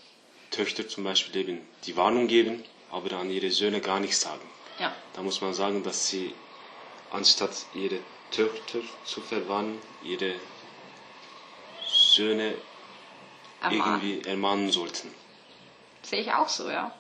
Töchter 0.50 0.88
zum 0.88 1.04
Beispiel 1.04 1.36
eben 1.36 1.68
die 1.84 1.96
Warnung 1.96 2.26
geben, 2.26 2.64
aber 2.90 3.16
an 3.18 3.30
ihre 3.30 3.50
Söhne 3.50 3.80
gar 3.80 4.00
nichts 4.00 4.20
sagen. 4.20 4.48
Ja. 4.78 4.94
Da 5.12 5.22
muss 5.22 5.40
man 5.40 5.54
sagen, 5.54 5.82
dass 5.82 6.08
sie 6.08 6.34
anstatt 7.10 7.54
ihre 7.74 8.00
Töchter 8.30 8.80
zu 9.04 9.20
verwarnen, 9.20 9.78
ihre 10.02 10.34
Söhne 11.86 12.54
Ermahnen. 13.60 14.02
irgendwie 14.02 14.28
ermahnen 14.28 14.72
sollten. 14.72 15.12
Sehe 16.02 16.20
ich 16.20 16.32
auch 16.32 16.48
so, 16.48 16.70
ja. 16.70 16.92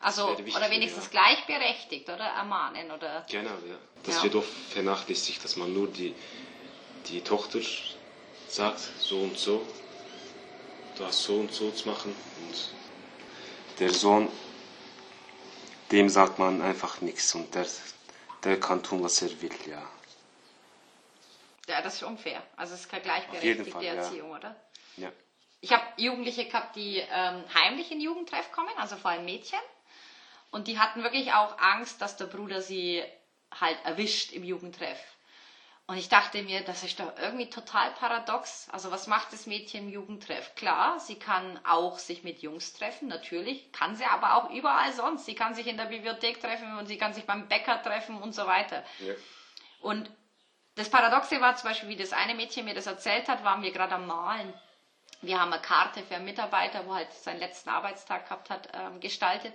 Also, 0.00 0.28
wichtig, 0.38 0.56
oder 0.56 0.70
wenigstens 0.70 1.04
ja. 1.04 1.10
gleichberechtigt, 1.10 2.08
oder? 2.08 2.24
Ermahnen, 2.24 2.90
oder? 2.90 3.26
Genau, 3.30 3.50
ja. 3.50 3.76
Das 4.04 4.16
Ja. 4.16 4.22
wird 4.24 4.36
oft 4.36 4.48
vernachlässigt, 4.70 5.42
dass 5.42 5.56
man 5.56 5.72
nur 5.72 5.88
die, 5.88 6.14
die 7.06 7.20
Tochter 7.20 7.58
sagt, 8.48 8.80
so 9.00 9.20
und 9.20 9.38
so, 9.38 9.66
du 10.96 11.04
hast 11.04 11.22
so 11.22 11.34
und 11.40 11.52
so 11.52 11.70
zu 11.70 11.88
machen. 11.88 12.14
Und 12.46 12.70
der 13.80 13.92
Sohn, 13.92 14.28
dem 15.90 16.08
sagt 16.08 16.38
man 16.38 16.62
einfach 16.62 17.00
nichts 17.00 17.34
und 17.34 17.52
der, 17.54 17.66
der 18.44 18.60
kann 18.60 18.82
tun, 18.82 19.02
was 19.02 19.20
er 19.22 19.40
will, 19.42 19.50
ja. 19.66 19.82
Ja, 21.68 21.82
das 21.82 21.96
ist 21.96 22.02
unfair. 22.02 22.42
Also, 22.56 22.74
es 22.74 22.80
ist 22.80 22.88
keine 22.88 23.02
gleichberechtigte 23.02 23.70
Fall, 23.70 23.84
ja. 23.84 23.94
Erziehung, 23.94 24.30
oder? 24.30 24.56
ja. 24.96 25.10
Ich 25.60 25.72
habe 25.72 25.84
Jugendliche 25.96 26.44
gehabt, 26.44 26.76
die 26.76 26.98
ähm, 26.98 27.44
heimlich 27.54 27.90
in 27.90 28.00
Jugendtreff 28.00 28.52
kommen, 28.52 28.70
also 28.76 28.96
vor 28.96 29.10
allem 29.10 29.24
Mädchen. 29.24 29.58
Und 30.50 30.68
die 30.68 30.78
hatten 30.78 31.02
wirklich 31.02 31.32
auch 31.32 31.58
Angst, 31.58 32.00
dass 32.00 32.16
der 32.16 32.26
Bruder 32.26 32.62
sie 32.62 33.02
halt 33.60 33.78
erwischt 33.84 34.32
im 34.32 34.44
Jugendtreff. 34.44 34.98
Und 35.86 35.96
ich 35.96 36.10
dachte 36.10 36.42
mir, 36.42 36.62
das 36.62 36.84
ist 36.84 37.00
doch 37.00 37.16
irgendwie 37.16 37.48
total 37.48 37.90
paradox. 37.92 38.68
Also 38.70 38.90
was 38.90 39.06
macht 39.06 39.32
das 39.32 39.46
Mädchen 39.46 39.86
im 39.86 39.92
Jugendtreff? 39.92 40.54
Klar, 40.54 41.00
sie 41.00 41.18
kann 41.18 41.58
auch 41.64 41.98
sich 41.98 42.22
mit 42.22 42.42
Jungs 42.42 42.74
treffen, 42.74 43.08
natürlich, 43.08 43.72
kann 43.72 43.96
sie 43.96 44.04
aber 44.04 44.34
auch 44.34 44.50
überall 44.50 44.92
sonst. 44.92 45.24
Sie 45.24 45.34
kann 45.34 45.54
sich 45.54 45.66
in 45.66 45.78
der 45.78 45.86
Bibliothek 45.86 46.40
treffen 46.40 46.76
und 46.76 46.86
sie 46.86 46.98
kann 46.98 47.14
sich 47.14 47.24
beim 47.24 47.48
Bäcker 47.48 47.82
treffen 47.82 48.20
und 48.20 48.34
so 48.34 48.46
weiter. 48.46 48.84
ja. 48.98 49.14
Und 49.80 50.10
das 50.74 50.90
Paradoxe 50.90 51.40
war 51.40 51.56
zum 51.56 51.70
Beispiel, 51.70 51.88
wie 51.88 51.96
das 51.96 52.12
eine 52.12 52.34
Mädchen 52.34 52.66
mir 52.66 52.74
das 52.74 52.86
erzählt 52.86 53.26
hat, 53.28 53.42
waren 53.42 53.62
wir 53.62 53.72
gerade 53.72 53.94
am 53.94 54.06
Malen. 54.06 54.52
Wir 55.20 55.40
haben 55.40 55.52
eine 55.52 55.62
Karte 55.62 56.02
für 56.02 56.16
einen 56.16 56.24
Mitarbeiter, 56.24 56.86
wo 56.86 56.94
halt 56.94 57.12
seinen 57.12 57.40
letzten 57.40 57.70
Arbeitstag 57.70 58.24
gehabt 58.24 58.50
hat, 58.50 58.68
ähm, 58.72 59.00
gestaltet. 59.00 59.54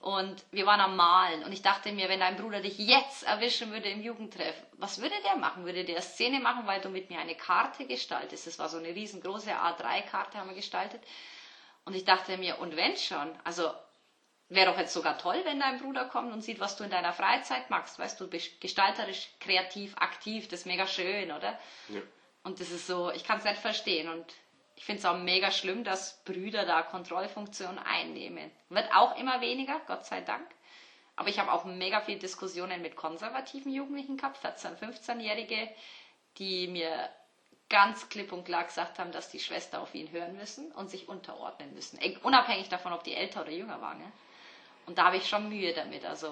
Und 0.00 0.44
wir 0.50 0.66
waren 0.66 0.80
am 0.80 0.96
Malen. 0.96 1.44
Und 1.44 1.52
ich 1.52 1.62
dachte 1.62 1.90
mir, 1.90 2.08
wenn 2.10 2.20
dein 2.20 2.36
Bruder 2.36 2.60
dich 2.60 2.76
jetzt 2.78 3.22
erwischen 3.22 3.72
würde 3.72 3.88
im 3.88 4.02
Jugendtreff, 4.02 4.54
was 4.74 5.00
würde 5.00 5.14
der 5.24 5.36
machen? 5.36 5.64
Würde 5.64 5.84
der 5.84 6.02
Szene 6.02 6.40
machen, 6.40 6.66
weil 6.66 6.80
du 6.80 6.90
mit 6.90 7.08
mir 7.08 7.18
eine 7.18 7.34
Karte 7.34 7.86
gestaltest? 7.86 8.46
Das 8.46 8.58
war 8.58 8.68
so 8.68 8.76
eine 8.76 8.88
riesengroße 8.88 9.50
A3-Karte, 9.50 10.36
haben 10.36 10.50
wir 10.50 10.56
gestaltet. 10.56 11.02
Und 11.86 11.94
ich 11.94 12.04
dachte 12.04 12.36
mir, 12.36 12.58
und 12.58 12.76
wenn 12.76 12.96
schon? 12.96 13.30
Also 13.44 13.72
wäre 14.50 14.70
doch 14.70 14.78
jetzt 14.78 14.92
sogar 14.92 15.18
toll, 15.18 15.40
wenn 15.44 15.58
dein 15.58 15.80
Bruder 15.80 16.04
kommt 16.04 16.32
und 16.32 16.42
sieht, 16.42 16.60
was 16.60 16.76
du 16.76 16.84
in 16.84 16.90
deiner 16.90 17.12
Freizeit 17.12 17.70
machst. 17.70 17.98
Weißt 17.98 18.20
du, 18.20 18.28
bist 18.28 18.60
gestalterisch, 18.60 19.30
kreativ, 19.40 19.96
aktiv, 19.96 20.48
das 20.48 20.60
ist 20.60 20.66
mega 20.66 20.86
schön, 20.86 21.32
oder? 21.32 21.58
ja. 21.88 22.00
Und 22.42 22.60
das 22.60 22.70
ist 22.70 22.86
so, 22.86 23.10
ich 23.10 23.24
kann 23.24 23.38
es 23.38 23.44
nicht 23.44 23.56
verstehen. 23.56 24.06
Und 24.10 24.26
ich 24.84 24.86
finde 24.86 24.98
es 24.98 25.06
auch 25.06 25.16
mega 25.16 25.50
schlimm, 25.50 25.82
dass 25.82 26.22
Brüder 26.24 26.66
da 26.66 26.82
Kontrollfunktionen 26.82 27.78
einnehmen. 27.78 28.50
Wird 28.68 28.94
auch 28.94 29.16
immer 29.16 29.40
weniger, 29.40 29.80
Gott 29.86 30.04
sei 30.04 30.20
Dank. 30.20 30.46
Aber 31.16 31.30
ich 31.30 31.38
habe 31.38 31.50
auch 31.52 31.64
mega 31.64 32.02
viele 32.02 32.18
Diskussionen 32.18 32.82
mit 32.82 32.94
konservativen 32.94 33.72
Jugendlichen 33.72 34.18
gehabt, 34.18 34.44
14-, 34.44 34.78
15-Jährige, 34.78 35.70
die 36.36 36.68
mir 36.68 37.08
ganz 37.70 38.10
klipp 38.10 38.30
und 38.30 38.44
klar 38.44 38.64
gesagt 38.64 38.98
haben, 38.98 39.10
dass 39.10 39.30
die 39.30 39.40
Schwester 39.40 39.80
auf 39.80 39.94
ihn 39.94 40.12
hören 40.12 40.36
müssen 40.36 40.70
und 40.72 40.90
sich 40.90 41.08
unterordnen 41.08 41.72
müssen. 41.72 41.98
Unabhängig 42.22 42.68
davon, 42.68 42.92
ob 42.92 43.04
die 43.04 43.14
älter 43.14 43.40
oder 43.40 43.52
jünger 43.52 43.80
waren. 43.80 44.00
Ja? 44.00 44.12
Und 44.84 44.98
da 44.98 45.06
habe 45.06 45.16
ich 45.16 45.26
schon 45.26 45.48
Mühe 45.48 45.72
damit. 45.72 46.04
Also 46.04 46.30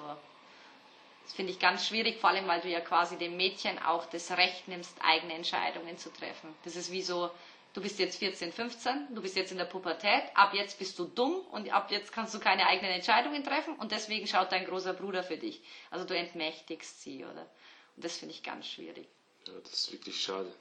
das 1.23 1.33
finde 1.33 1.53
ich 1.53 1.59
ganz 1.59 1.87
schwierig, 1.87 2.19
vor 2.19 2.29
allem 2.29 2.47
weil 2.47 2.61
du 2.61 2.69
ja 2.69 2.81
quasi 2.81 3.17
dem 3.17 3.35
Mädchen 3.35 3.81
auch 3.81 4.05
das 4.05 4.29
Recht 4.29 4.67
nimmst, 4.67 4.95
eigene 5.03 5.33
Entscheidungen 5.33 5.97
zu 5.97 6.13
treffen. 6.13 6.53
Das 6.65 6.75
ist 6.75 6.91
wie 6.91 7.01
so, 7.01 7.31
du 7.73 7.81
bist 7.81 7.99
jetzt 7.99 8.17
14, 8.19 8.51
15, 8.51 9.15
du 9.15 9.21
bist 9.21 9.35
jetzt 9.35 9.51
in 9.51 9.57
der 9.57 9.65
Pubertät, 9.65 10.23
ab 10.35 10.53
jetzt 10.53 10.77
bist 10.79 10.97
du 10.99 11.05
dumm 11.05 11.41
und 11.51 11.71
ab 11.73 11.91
jetzt 11.91 12.11
kannst 12.11 12.33
du 12.33 12.39
keine 12.39 12.67
eigenen 12.67 12.91
Entscheidungen 12.91 13.43
treffen 13.43 13.75
und 13.75 13.91
deswegen 13.91 14.27
schaut 14.27 14.51
dein 14.51 14.65
großer 14.65 14.93
Bruder 14.93 15.23
für 15.23 15.37
dich. 15.37 15.61
Also 15.89 16.05
du 16.05 16.15
entmächtigst 16.15 17.01
sie, 17.01 17.25
oder? 17.25 17.49
Und 17.95 18.05
das 18.05 18.17
finde 18.17 18.33
ich 18.33 18.43
ganz 18.43 18.67
schwierig. 18.67 19.07
ja, 19.47 19.53
das 19.63 19.73
ist 19.73 19.91
wirklich 19.91 20.21
schade. 20.21 20.51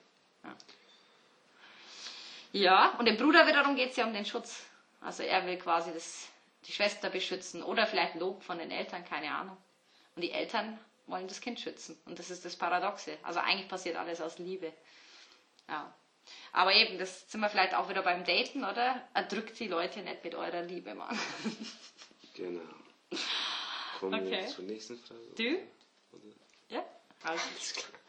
Ja, 2.53 2.95
und 2.99 3.07
dem 3.07 3.17
Bruder 3.17 3.47
wiederum 3.47 3.77
geht 3.77 3.91
es 3.91 3.97
ja 3.97 4.07
um 4.07 4.13
den 4.13 4.27
Schutz. 4.27 4.65
Also 5.01 5.23
er 5.23 5.47
will 5.47 5.57
quasi 5.59 5.93
das, 5.93 6.29
die 6.67 6.73
Schwester 6.73 7.09
beschützen 7.09 7.63
oder 7.63 7.87
vielleicht 7.87 8.15
Lob 8.17 8.43
von 8.43 8.59
den 8.59 8.71
Eltern, 8.71 9.05
keine 9.05 9.31
Ahnung. 9.35 9.57
Und 10.15 10.23
die 10.23 10.33
Eltern 10.33 10.79
wollen 11.07 11.29
das 11.29 11.41
Kind 11.41 11.61
schützen. 11.61 11.99
Und 12.05 12.19
das 12.19 12.31
ist 12.31 12.45
das 12.45 12.57
Paradoxe. 12.57 13.17
Also 13.23 13.41
eigentlich 13.41 13.69
passiert 13.69 13.97
alles 13.97 14.21
aus 14.21 14.39
Liebe. 14.39 14.73
Ja. 15.69 15.93
Aber 16.53 16.75
eben, 16.75 16.99
das 16.99 17.31
sind 17.31 17.41
wir 17.41 17.49
vielleicht 17.49 17.75
auch 17.75 17.89
wieder 17.89 18.03
beim 18.03 18.25
Daten, 18.25 18.65
oder? 18.65 19.09
Erdrückt 19.15 19.59
die 19.59 19.69
Leute 19.69 20.01
nicht 20.03 20.23
mit 20.23 20.35
eurer 20.35 20.63
Liebe, 20.63 20.95
Mann. 20.95 21.19
Genau. 22.35 22.61
Kommen 23.99 24.25
wir 24.31 24.39
Okay. 24.39 24.49
zur 24.49 24.65
nächsten 24.65 24.99
Frage. 24.99 25.21
Du? 25.37 25.59
Ja? 26.69 26.85
Also, 27.23 27.45
Alles 27.49 27.73
klar. 27.75 28.01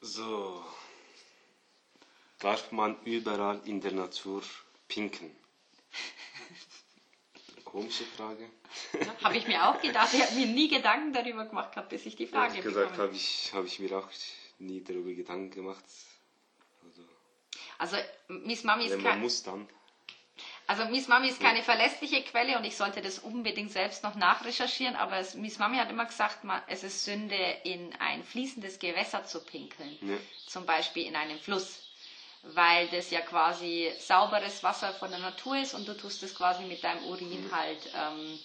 So. 0.00 0.64
Darf 2.40 2.72
man 2.72 3.00
überall 3.04 3.60
in 3.64 3.80
der 3.80 3.92
Natur 3.92 4.42
pinkeln? 4.88 5.34
komische 7.74 8.04
Frage. 8.04 8.48
habe 9.24 9.36
ich 9.36 9.48
mir 9.48 9.68
auch 9.68 9.80
gedacht. 9.80 10.14
Ich 10.14 10.22
habe 10.22 10.34
mir 10.34 10.46
nie 10.46 10.68
Gedanken 10.68 11.12
darüber 11.12 11.44
gemacht, 11.44 11.72
gehabt, 11.72 11.88
bis 11.88 12.06
ich 12.06 12.14
die 12.14 12.26
Frage 12.26 12.58
Ehrlich 12.58 12.64
gesagt 12.64 12.98
habe 12.98 13.12
ich, 13.14 13.50
hab 13.52 13.64
ich 13.64 13.80
mir 13.80 13.98
auch 13.98 14.08
nie 14.60 14.80
darüber 14.82 15.12
Gedanken 15.12 15.50
gemacht. 15.50 15.84
Also, 17.84 17.98
Miss 18.28 18.64
Mami 18.64 18.86
ist 18.86 19.02
kein, 19.02 19.20
muss, 19.20 19.42
dann. 19.42 19.68
also 20.66 20.86
Miss 20.86 21.06
Mami 21.06 21.28
ist 21.28 21.38
keine 21.38 21.62
verlässliche 21.62 22.22
Quelle 22.22 22.56
und 22.56 22.64
ich 22.64 22.78
sollte 22.78 23.02
das 23.02 23.18
unbedingt 23.18 23.72
selbst 23.72 24.02
noch 24.02 24.14
nachrecherchieren, 24.14 24.96
aber 24.96 25.18
es, 25.18 25.34
Miss 25.34 25.58
Mami 25.58 25.76
hat 25.76 25.90
immer 25.90 26.06
gesagt, 26.06 26.38
es 26.68 26.82
ist 26.82 27.04
Sünde, 27.04 27.36
in 27.64 27.94
ein 27.98 28.24
fließendes 28.24 28.78
Gewässer 28.78 29.26
zu 29.26 29.44
pinkeln. 29.44 29.98
Ja. 30.00 30.16
Zum 30.46 30.64
Beispiel 30.64 31.04
in 31.04 31.14
einem 31.14 31.38
Fluss. 31.38 31.80
Weil 32.42 32.88
das 32.88 33.10
ja 33.10 33.20
quasi 33.20 33.92
sauberes 33.98 34.62
Wasser 34.62 34.94
von 34.94 35.10
der 35.10 35.18
Natur 35.18 35.58
ist 35.58 35.74
und 35.74 35.86
du 35.86 35.94
tust 35.94 36.22
es 36.22 36.34
quasi 36.34 36.64
mit 36.64 36.84
deinem 36.84 37.04
Urin 37.04 37.50
halt 37.52 37.90
ähm, 37.94 38.38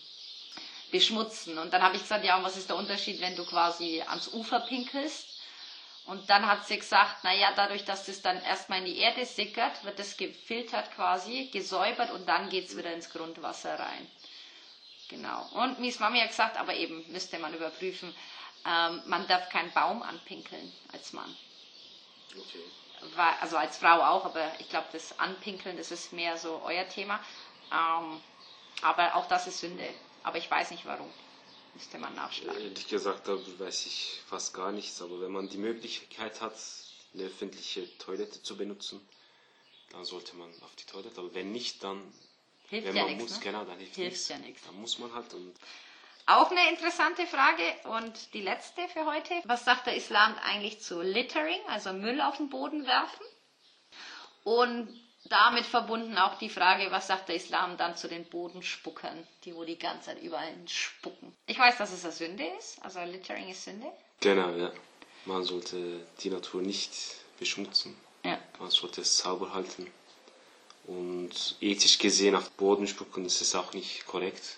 beschmutzen. 0.92 1.58
Und 1.58 1.72
dann 1.72 1.82
habe 1.82 1.96
ich 1.96 2.02
gesagt, 2.02 2.26
ja, 2.26 2.38
und 2.38 2.44
was 2.44 2.58
ist 2.58 2.70
der 2.70 2.76
Unterschied, 2.76 3.22
wenn 3.22 3.38
du 3.38 3.46
quasi 3.46 4.02
ans 4.02 4.34
Ufer 4.34 4.60
pinkelst? 4.62 5.29
Und 6.10 6.28
dann 6.28 6.48
hat 6.48 6.66
sie 6.66 6.80
gesagt, 6.80 7.24
naja, 7.24 7.54
dadurch, 7.56 7.86
dass 7.86 8.08
das 8.08 8.24
dann 8.24 8.42
erstmal 8.42 8.80
in 8.80 8.86
die 8.86 8.98
Erde 8.98 9.28
sickert, 9.28 9.84
wird 9.84 10.00
das 10.00 10.18
gefiltert 10.18 10.92
quasi, 10.96 11.50
gesäubert 11.54 12.10
und 12.10 12.28
dann 12.28 12.50
geht 12.50 12.68
es 12.68 12.76
wieder 12.76 12.92
ins 12.92 13.12
Grundwasser 13.12 13.78
rein. 13.78 14.10
Genau. 15.10 15.48
Und 15.54 15.80
Miss 15.80 16.00
Mami 16.00 16.20
hat 16.20 16.30
gesagt, 16.30 16.58
aber 16.58 16.74
eben 16.74 17.06
müsste 17.12 17.38
man 17.38 17.54
überprüfen, 17.54 18.16
ähm, 18.66 19.04
man 19.06 19.28
darf 19.28 19.50
keinen 19.50 19.72
Baum 19.72 20.02
anpinkeln 20.02 20.74
als 20.92 21.14
Mann. 21.14 21.36
Okay. 22.32 22.64
Also 23.42 23.58
als 23.58 23.78
Frau 23.78 24.02
auch, 24.02 24.26
aber 24.26 24.52
ich 24.58 24.68
glaube, 24.68 24.88
das 24.92 25.20
Anpinkeln, 25.20 25.78
das 25.78 25.92
ist 25.92 26.12
mehr 26.12 26.38
so 26.40 26.60
euer 26.66 26.90
Thema. 26.90 27.20
Ähm, 27.72 28.20
aber 28.82 29.14
auch 29.14 29.28
das 29.28 29.46
ist 29.46 29.60
Sünde. 29.60 29.88
Aber 30.24 30.40
ich 30.40 30.50
weiß 30.50 30.72
nicht 30.72 30.88
warum. 30.88 31.14
Müsste 31.76 31.98
man 31.98 32.14
nachschlagen. 32.16 32.62
Ehrlich 32.62 32.88
gesagt, 32.88 33.28
da 33.28 33.38
weiß 33.60 33.86
ich 33.86 34.22
fast 34.28 34.54
gar 34.54 34.72
nichts, 34.72 35.02
aber 35.02 35.22
wenn 35.22 35.32
man 35.32 35.48
die 35.50 35.58
Möglichkeit 35.58 36.42
hat, 36.42 36.54
eine 37.14 37.24
öffentliche 37.24 37.98
Toilette 37.98 38.42
zu 38.44 38.58
benutzen, 38.58 39.00
dann 39.92 40.06
sollte 40.06 40.36
man 40.36 40.50
auf 40.64 40.76
die 40.76 40.86
Toilette. 40.86 41.20
Aber 41.20 41.34
wenn 41.34 41.52
nicht, 41.52 41.84
dann, 41.84 42.14
Hilft 42.70 42.88
wenn 42.88 42.96
ja 42.96 43.04
man 43.06 43.16
nichts. 43.18 43.24
muss, 43.32 43.40
Ne? 43.40 43.44
genau, 43.46 43.66
dann 43.66 43.78
hilft, 43.80 43.96
Hilft 43.96 44.12
nichts. 44.12 44.28
ja 44.30 44.38
nichts. 44.38 44.62
Dann 44.66 44.76
muss 44.82 45.00
man 45.00 45.14
halt 45.14 45.34
und 45.34 45.56
Auch 46.26 46.52
eine 46.52 46.70
interessante 46.70 47.26
Frage 47.26 47.64
und 47.86 48.34
die 48.34 48.42
letzte 48.42 48.88
für 48.90 49.06
heute. 49.06 49.34
Was 49.46 49.66
sagt 49.66 49.88
der 49.88 49.96
Islam 49.96 50.36
eigentlich 50.44 50.80
zu 50.82 51.02
Littering, 51.02 51.60
also 51.68 51.92
Müll 51.94 52.22
auf 52.22 52.38
den 52.38 52.50
Boden 52.50 52.86
werfen? 52.86 53.26
Und 54.44 54.90
damit 55.30 55.66
verbunden 55.66 56.18
auch 56.18 56.38
die 56.40 56.50
Frage, 56.50 56.92
was 56.92 57.08
sagt 57.08 57.30
der 57.30 57.36
Islam 57.36 57.78
dann 57.78 57.96
zu 57.96 58.08
den 58.08 58.26
Bodenspuckern, 58.26 59.26
die 59.46 59.56
wo 59.56 59.64
die 59.64 59.78
ganze 59.80 60.08
Zeit 60.08 60.22
überall 60.22 60.54
spucken? 60.68 61.36
Ich 61.48 61.58
weiß, 61.60 61.78
dass 61.78 61.92
es 61.92 62.04
eine 62.04 62.14
Sünde 62.14 62.46
ist, 62.60 62.84
also 62.84 63.00
Littering 63.04 63.50
ist 63.50 63.64
Sünde. 63.64 63.88
genau, 64.20 64.50
ja. 64.52 64.72
Man 65.26 65.44
sollte 65.44 66.06
die 66.22 66.30
Natur 66.30 66.62
nicht 66.62 66.92
beschmutzen. 67.40 67.96
Ja. 68.24 68.40
Man 68.60 68.72
sollte 68.72 69.02
es 69.02 69.18
sauber 69.18 69.54
halten. 69.54 69.92
Und 70.88 71.56
ethisch 71.62 72.00
gesehen 72.00 72.36
auf 72.36 72.48
den 72.50 72.56
Boden 72.58 72.88
spucken, 72.88 73.24
das 73.24 73.42
ist 73.42 73.54
auch 73.56 73.74
nicht 73.74 74.06
korrekt. 74.08 74.58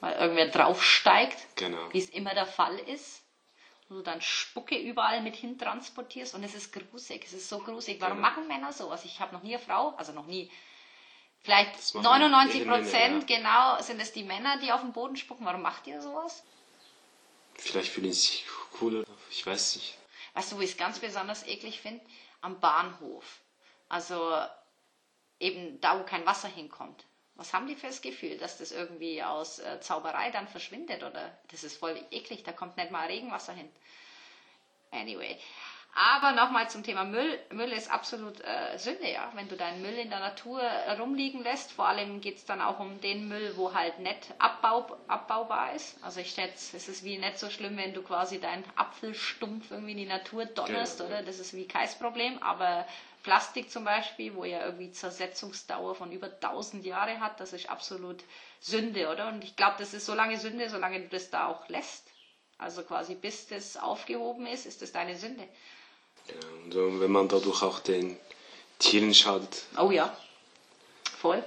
Weil 0.00 0.14
irgendwer 0.16 0.48
draufsteigt, 0.48 1.38
Genau. 1.56 1.78
wie 1.92 1.98
es 2.00 2.10
immer 2.10 2.34
der 2.34 2.46
Fall 2.46 2.78
ist. 2.80 3.22
Und 3.88 3.96
du 3.96 4.02
dann 4.02 4.20
Spucke 4.22 4.76
überall 4.78 5.20
mit 5.20 5.36
hin 5.36 5.58
transportierst 5.58 6.34
und 6.34 6.42
es 6.42 6.54
ist 6.54 6.72
grusig, 6.72 7.24
es 7.26 7.34
ist 7.34 7.48
so 7.48 7.58
grusig. 7.58 8.00
Warum 8.00 8.16
Genau. 8.16 8.28
machen 8.28 8.48
Männer 8.48 8.72
sowas? 8.72 9.04
Ich 9.04 9.20
habe 9.20 9.34
noch 9.34 9.42
nie 9.42 9.54
eine 9.54 9.62
Frau, 9.64 9.90
also 9.96 10.12
noch 10.12 10.26
nie, 10.26 10.50
vielleicht 11.40 11.76
Das 11.76 11.92
machen 11.94 12.04
99 12.04 12.60
Ehemänner, 12.60 12.78
Prozent 12.82 13.26
genau 13.26 13.80
sind 13.82 14.00
es 14.00 14.12
die 14.12 14.22
Männer, 14.24 14.58
die 14.58 14.72
auf 14.72 14.80
den 14.80 14.92
Boden 14.92 15.16
spucken. 15.16 15.44
Warum 15.44 15.62
macht 15.62 15.86
ihr 15.86 16.00
sowas? 16.00 16.42
Vielleicht 17.56 17.92
fühlen 17.92 18.12
sie 18.12 18.20
sich 18.20 18.44
cooler, 18.72 19.04
ich 19.30 19.46
weiß 19.46 19.76
nicht. 19.76 19.98
Weißt 20.32 20.50
du, 20.52 20.56
wo 20.56 20.60
ich 20.62 20.70
es 20.70 20.76
ganz 20.76 20.98
besonders 20.98 21.46
eklig 21.46 21.80
finde? 21.80 22.04
Am 22.40 22.58
Bahnhof. 22.60 23.40
Also 23.88 24.34
eben 25.38 25.80
da, 25.80 25.98
wo 26.00 26.04
kein 26.04 26.26
Wasser 26.26 26.48
hinkommt. 26.48 27.04
Was 27.36 27.52
haben 27.52 27.66
die 27.66 27.74
für 27.74 27.88
das 27.88 28.00
Gefühl, 28.00 28.36
dass 28.38 28.58
das 28.58 28.70
irgendwie 28.70 29.22
aus 29.22 29.58
äh, 29.58 29.80
Zauberei 29.80 30.30
dann 30.30 30.46
verschwindet? 30.46 31.02
Oder 31.02 31.36
das 31.50 31.64
ist 31.64 31.76
voll 31.76 32.00
eklig, 32.10 32.44
da 32.44 32.52
kommt 32.52 32.76
nicht 32.76 32.90
mal 32.92 33.06
Regenwasser 33.06 33.52
hin. 33.52 33.68
Anyway. 34.92 35.36
Aber 35.96 36.32
nochmal 36.32 36.68
zum 36.68 36.82
Thema 36.82 37.04
Müll. 37.04 37.38
Müll 37.50 37.70
ist 37.70 37.88
absolut 37.88 38.40
äh, 38.40 38.76
Sünde, 38.78 39.08
ja. 39.08 39.30
Wenn 39.34 39.48
du 39.48 39.56
deinen 39.56 39.80
Müll 39.80 39.94
in 39.96 40.10
der 40.10 40.18
Natur 40.18 40.60
rumliegen 40.98 41.44
lässt, 41.44 41.70
vor 41.70 41.86
allem 41.86 42.20
geht 42.20 42.38
es 42.38 42.44
dann 42.44 42.60
auch 42.60 42.80
um 42.80 43.00
den 43.00 43.28
Müll, 43.28 43.56
wo 43.56 43.72
halt 43.74 44.00
nicht 44.00 44.34
abbau, 44.38 44.96
abbaubar 45.06 45.72
ist. 45.72 45.96
Also 46.02 46.18
ich 46.20 46.32
schätze, 46.32 46.76
es 46.76 46.88
ist 46.88 47.04
wie 47.04 47.16
nicht 47.18 47.38
so 47.38 47.48
schlimm, 47.48 47.76
wenn 47.76 47.94
du 47.94 48.02
quasi 48.02 48.40
deinen 48.40 48.64
Apfelstumpf 48.74 49.70
irgendwie 49.70 49.92
in 49.92 49.98
die 49.98 50.06
Natur 50.06 50.46
donnerst, 50.46 50.98
Genau. 50.98 51.10
oder? 51.10 51.22
Das 51.22 51.38
ist 51.38 51.52
wie 51.54 51.68
kein 51.68 51.88
Problem. 52.00 52.42
Aber 52.42 52.84
Plastik 53.24 53.70
zum 53.70 53.84
Beispiel, 53.84 54.34
wo 54.34 54.44
ja 54.44 54.64
irgendwie 54.64 54.92
Zersetzungsdauer 54.92 55.94
von 55.94 56.12
über 56.12 56.26
1000 56.26 56.84
Jahre 56.84 57.18
hat, 57.20 57.40
das 57.40 57.54
ist 57.54 57.68
absolut 57.70 58.22
Sünde, 58.60 59.08
oder? 59.08 59.28
Und 59.28 59.42
ich 59.42 59.56
glaube, 59.56 59.76
das 59.78 59.94
ist 59.94 60.06
so 60.06 60.14
lange 60.14 60.38
Sünde, 60.38 60.68
solange 60.68 61.00
du 61.00 61.08
das 61.08 61.30
da 61.30 61.48
auch 61.48 61.68
lässt. 61.68 62.04
Also 62.58 62.82
quasi 62.82 63.14
bis 63.14 63.48
das 63.48 63.78
aufgehoben 63.78 64.46
ist, 64.46 64.66
ist 64.66 64.82
das 64.82 64.92
deine 64.92 65.16
Sünde. 65.16 65.48
Genau. 66.26 66.86
Und 66.86 67.00
wenn 67.00 67.10
man 67.10 67.26
dadurch 67.28 67.62
auch 67.62 67.80
den 67.80 68.16
Tieren 68.78 69.14
schadet, 69.14 69.64
Oh 69.78 69.90
ja, 69.90 70.14
voll, 71.18 71.42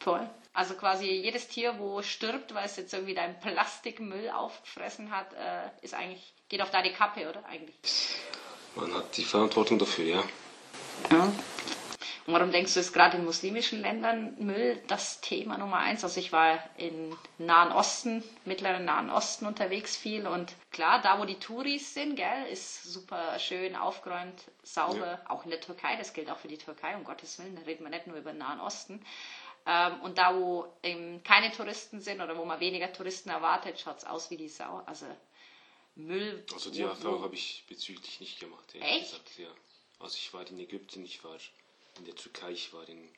voll. 0.00 0.28
Also 0.52 0.74
quasi 0.74 1.06
jedes 1.06 1.48
Tier, 1.48 1.78
wo 1.78 2.02
stirbt, 2.02 2.54
weil 2.54 2.66
es 2.66 2.76
jetzt 2.76 2.92
irgendwie 2.92 3.14
deinen 3.14 3.38
Plastikmüll 3.40 4.28
aufgefressen 4.30 5.10
hat, 5.10 5.32
äh, 5.32 5.70
ist 5.80 5.94
eigentlich 5.94 6.34
geht 6.48 6.60
auf 6.60 6.70
deine 6.70 6.92
Kappe, 6.92 7.28
oder 7.28 7.44
eigentlich? 7.46 7.76
man 8.74 8.92
hat 8.94 9.16
die 9.16 9.24
Verantwortung 9.24 9.78
dafür, 9.78 10.04
ja. 10.04 10.24
Ja. 11.10 11.32
Und 12.24 12.34
warum 12.34 12.52
denkst 12.52 12.74
du, 12.74 12.80
ist 12.80 12.92
gerade 12.92 13.16
in 13.16 13.24
muslimischen 13.24 13.80
Ländern 13.80 14.36
Müll 14.38 14.80
das 14.86 15.20
Thema 15.20 15.58
Nummer 15.58 15.78
eins? 15.78 16.04
Also 16.04 16.20
ich 16.20 16.30
war 16.30 16.60
im 16.78 17.16
Nahen 17.38 17.72
Osten, 17.72 18.22
mittleren 18.44 18.84
Nahen 18.84 19.10
Osten 19.10 19.44
unterwegs 19.44 19.96
viel 19.96 20.26
und 20.28 20.54
klar, 20.70 21.02
da 21.02 21.18
wo 21.18 21.24
die 21.24 21.40
Touris 21.40 21.94
sind, 21.94 22.14
gell, 22.14 22.46
ist 22.48 22.84
super 22.84 23.38
schön 23.40 23.74
aufgeräumt, 23.74 24.40
sauber, 24.62 25.20
auch 25.28 25.44
in 25.44 25.50
der 25.50 25.60
Türkei, 25.60 25.96
das 25.96 26.12
gilt 26.12 26.30
auch 26.30 26.38
für 26.38 26.48
die 26.48 26.58
Türkei, 26.58 26.96
um 26.96 27.02
Gottes 27.02 27.40
Willen, 27.40 27.56
da 27.56 27.62
reden 27.62 27.82
wir 27.82 27.90
nicht 27.90 28.06
nur 28.06 28.16
über 28.16 28.30
den 28.30 28.38
Nahen 28.38 28.60
Osten. 28.60 29.04
Ähm, 29.66 30.00
und 30.02 30.18
da, 30.18 30.36
wo 30.36 30.66
eben 30.82 31.22
keine 31.24 31.50
Touristen 31.50 32.00
sind 32.00 32.20
oder 32.20 32.36
wo 32.36 32.44
man 32.44 32.60
weniger 32.60 32.92
Touristen 32.92 33.30
erwartet, 33.30 33.80
schaut 33.80 33.98
es 33.98 34.04
aus 34.04 34.30
wie 34.30 34.36
die 34.36 34.48
Sau. 34.48 34.82
Also 34.86 35.06
Müll. 35.94 36.44
Also 36.52 36.70
die 36.70 36.82
Erfahrung 36.82 37.22
habe 37.22 37.34
ich 37.34 37.64
bezüglich 37.68 38.20
nicht 38.20 38.40
gemacht. 38.40 38.74
Echt? 38.74 39.10
Gesagt, 39.10 39.38
ja. 39.38 39.48
Also 40.02 40.16
ich 40.16 40.34
war 40.34 40.46
in 40.48 40.58
Ägypten, 40.58 41.04
ich 41.04 41.22
war 41.22 41.36
in 41.98 42.04
der 42.04 42.16
Türkei, 42.16 42.50
ich 42.50 42.72
war 42.72 42.88
in 42.88 43.08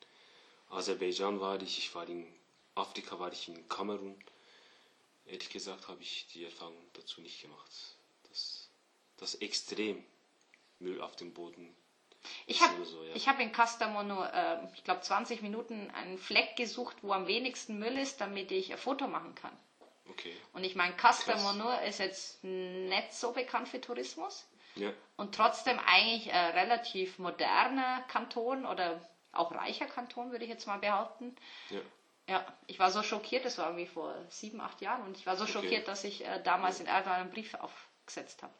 Aserbaidschan 0.70 1.40
war 1.40 1.60
ich, 1.62 1.78
ich 1.78 1.94
war 1.94 2.06
in 2.06 2.26
Afrika, 2.74 3.18
war 3.18 3.32
ich 3.32 3.48
in 3.48 3.68
Kamerun. 3.68 4.22
Ehrlich 5.26 5.48
gesagt 5.48 5.88
habe 5.88 6.02
ich 6.02 6.26
die 6.34 6.44
Erfahrung 6.44 6.76
dazu 6.92 7.22
nicht 7.22 7.40
gemacht. 7.40 7.70
Dass 8.28 8.68
das 9.16 9.36
extrem 9.36 10.04
Müll 10.78 11.00
auf 11.00 11.16
dem 11.16 11.32
Boden 11.32 11.74
Ich 12.46 12.56
ist 12.56 12.62
habe 12.62 12.84
so, 12.84 13.02
ja. 13.02 13.14
ich 13.14 13.28
hab 13.28 13.40
in 13.40 13.52
Castamonu, 13.52 14.22
äh, 14.22 14.58
ich 14.74 14.84
glaube, 14.84 15.00
20 15.00 15.40
Minuten 15.40 15.90
einen 15.92 16.18
Fleck 16.18 16.56
gesucht, 16.56 16.96
wo 17.02 17.12
am 17.12 17.26
wenigsten 17.26 17.78
Müll 17.78 17.96
ist, 17.96 18.20
damit 18.20 18.50
ich 18.52 18.72
ein 18.72 18.78
Foto 18.78 19.06
machen 19.06 19.34
kann. 19.34 19.56
Okay. 20.10 20.36
Und 20.52 20.64
ich 20.64 20.74
meine, 20.74 20.94
Castamonu 20.96 21.70
ist 21.86 21.98
jetzt 21.98 22.44
nicht 22.44 23.14
so 23.14 23.32
bekannt 23.32 23.68
für 23.68 23.80
Tourismus 23.80 24.44
Ja. 24.76 24.90
und 25.16 25.34
trotzdem 25.34 25.78
eigentlich 25.86 26.32
ein 26.32 26.50
relativ 26.52 27.18
moderner 27.18 28.02
Kanton 28.08 28.66
oder 28.66 29.00
auch 29.32 29.52
reicher 29.52 29.86
Kanton, 29.86 30.30
würde 30.30 30.44
ich 30.44 30.50
jetzt 30.50 30.66
mal 30.66 30.78
behaupten. 30.78 31.34
Ja. 31.70 31.80
Ja, 32.26 32.44
ich 32.66 32.78
war 32.78 32.90
so 32.90 33.02
schockiert, 33.02 33.44
das 33.44 33.58
war 33.58 33.66
irgendwie 33.66 33.86
vor 33.86 34.14
sieben, 34.30 34.60
acht 34.60 34.80
Jahren, 34.80 35.02
und 35.02 35.16
ich 35.18 35.26
war 35.26 35.36
so 35.36 35.44
Okay. 35.44 35.52
schockiert, 35.52 35.88
dass 35.88 36.04
ich 36.04 36.24
äh, 36.24 36.42
damals 36.42 36.80
in 36.80 36.86
Erdogan 36.86 37.20
einen 37.20 37.30
Brief 37.30 37.54
aufgesetzt 37.54 38.42
habe, 38.42 38.52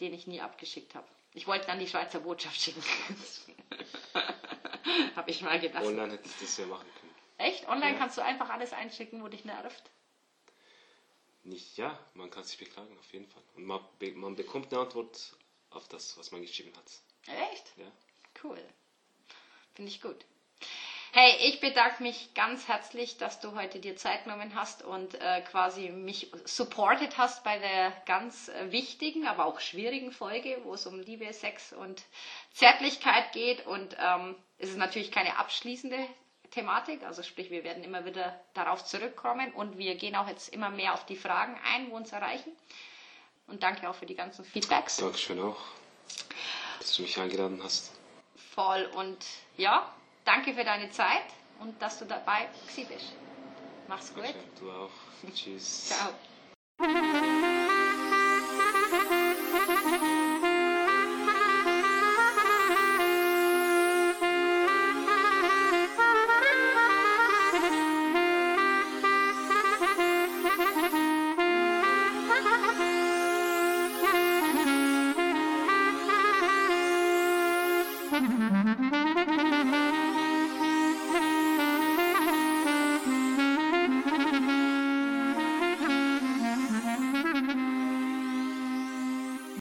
den 0.00 0.14
ich 0.14 0.26
nie 0.26 0.40
abgeschickt 0.40 0.94
habe. 0.94 1.06
Ich 1.34 1.46
wollte 1.46 1.66
dann 1.66 1.78
die 1.80 1.86
Schweizer 1.86 2.20
Botschaft 2.20 2.58
schicken. 2.60 2.82
habe 5.16 5.30
ich 5.30 5.42
mal 5.42 5.58
gedacht. 5.60 5.84
Online 5.84 6.12
hätte 6.14 6.28
ich 6.28 6.36
das 6.40 6.56
ja 6.56 6.66
machen 6.66 6.86
können. 7.00 7.14
Echt? 7.38 7.68
Online 7.68 7.92
Ja. 7.92 7.98
kannst 7.98 8.16
du 8.16 8.22
einfach 8.22 8.48
alles 8.50 8.72
einschicken, 8.72 9.22
wo 9.22 9.28
dich 9.28 9.44
nervt. 9.44 9.90
Nicht, 11.44 11.76
ja, 11.76 11.98
man 12.14 12.30
kann 12.30 12.42
sich 12.44 12.58
beklagen, 12.58 12.98
auf 12.98 13.12
jeden 13.12 13.26
Fall. 13.26 13.42
Und 13.54 13.64
man, 13.64 13.80
be 13.98 14.12
man 14.12 14.34
bekommt 14.34 14.72
eine 14.72 14.82
Antwort 14.82 15.36
auf 15.70 15.86
das, 15.88 16.16
was 16.16 16.30
man 16.32 16.40
geschrieben 16.40 16.72
hat. 16.74 16.90
Echt? 17.52 17.72
Ja. 17.76 17.90
Cool. 18.42 18.58
Finde 19.74 19.90
ich 19.90 20.00
gut. 20.00 20.24
Hey, 21.12 21.36
ich 21.46 21.60
bedanke 21.60 22.02
mich 22.02 22.34
ganz 22.34 22.66
herzlich, 22.66 23.18
dass 23.18 23.40
du 23.40 23.54
heute 23.54 23.78
dir 23.78 23.94
Zeit 23.94 24.24
genommen 24.24 24.54
hast 24.54 24.82
und 24.82 25.14
äh, 25.14 25.42
quasi 25.42 25.90
mich 25.90 26.32
supported 26.44 27.18
hast 27.18 27.44
bei 27.44 27.58
der 27.58 27.92
ganz 28.06 28.48
äh, 28.48 28.72
wichtigen, 28.72 29.26
aber 29.26 29.44
auch 29.44 29.60
schwierigen 29.60 30.10
Folge, 30.10 30.58
wo 30.64 30.74
es 30.74 30.86
um 30.86 30.98
Liebe, 30.98 31.32
Sex 31.32 31.72
und 31.72 32.02
Zärtlichkeit 32.52 33.32
geht. 33.32 33.64
Und 33.66 33.96
ähm, 34.00 34.34
es 34.58 34.70
ist 34.70 34.78
natürlich 34.78 35.12
keine 35.12 35.38
abschließende 35.38 36.04
Thematik. 36.54 37.02
Also 37.02 37.22
sprich, 37.22 37.50
wir 37.50 37.64
werden 37.64 37.82
immer 37.82 38.04
wieder 38.04 38.40
darauf 38.54 38.84
zurückkommen 38.84 39.52
und 39.52 39.76
wir 39.76 39.96
gehen 39.96 40.14
auch 40.14 40.28
jetzt 40.28 40.48
immer 40.48 40.70
mehr 40.70 40.94
auf 40.94 41.04
die 41.04 41.16
Fragen 41.16 41.58
ein, 41.74 41.90
wo 41.90 41.96
uns 41.96 42.12
erreichen. 42.12 42.52
Und 43.46 43.62
danke 43.62 43.88
auch 43.90 43.94
für 43.94 44.06
die 44.06 44.14
ganzen 44.14 44.44
Feedbacks. 44.44 44.96
Dankeschön 44.96 45.40
auch, 45.40 45.58
dass 46.78 46.94
du 46.96 47.02
mich 47.02 47.18
eingeladen 47.18 47.60
hast. 47.62 47.92
Voll 48.54 48.88
und 48.94 49.18
ja, 49.56 49.92
danke 50.24 50.54
für 50.54 50.64
deine 50.64 50.90
Zeit 50.90 51.24
und 51.60 51.80
dass 51.82 51.98
du 51.98 52.06
dabei 52.06 52.48
bist. 52.76 53.12
Mach's 53.88 54.14
gut. 54.14 54.24
Danke, 54.24 54.38
du 54.60 54.70
auch. 54.70 54.90
Tschüss. 55.34 55.88
Ciao. 55.88 56.14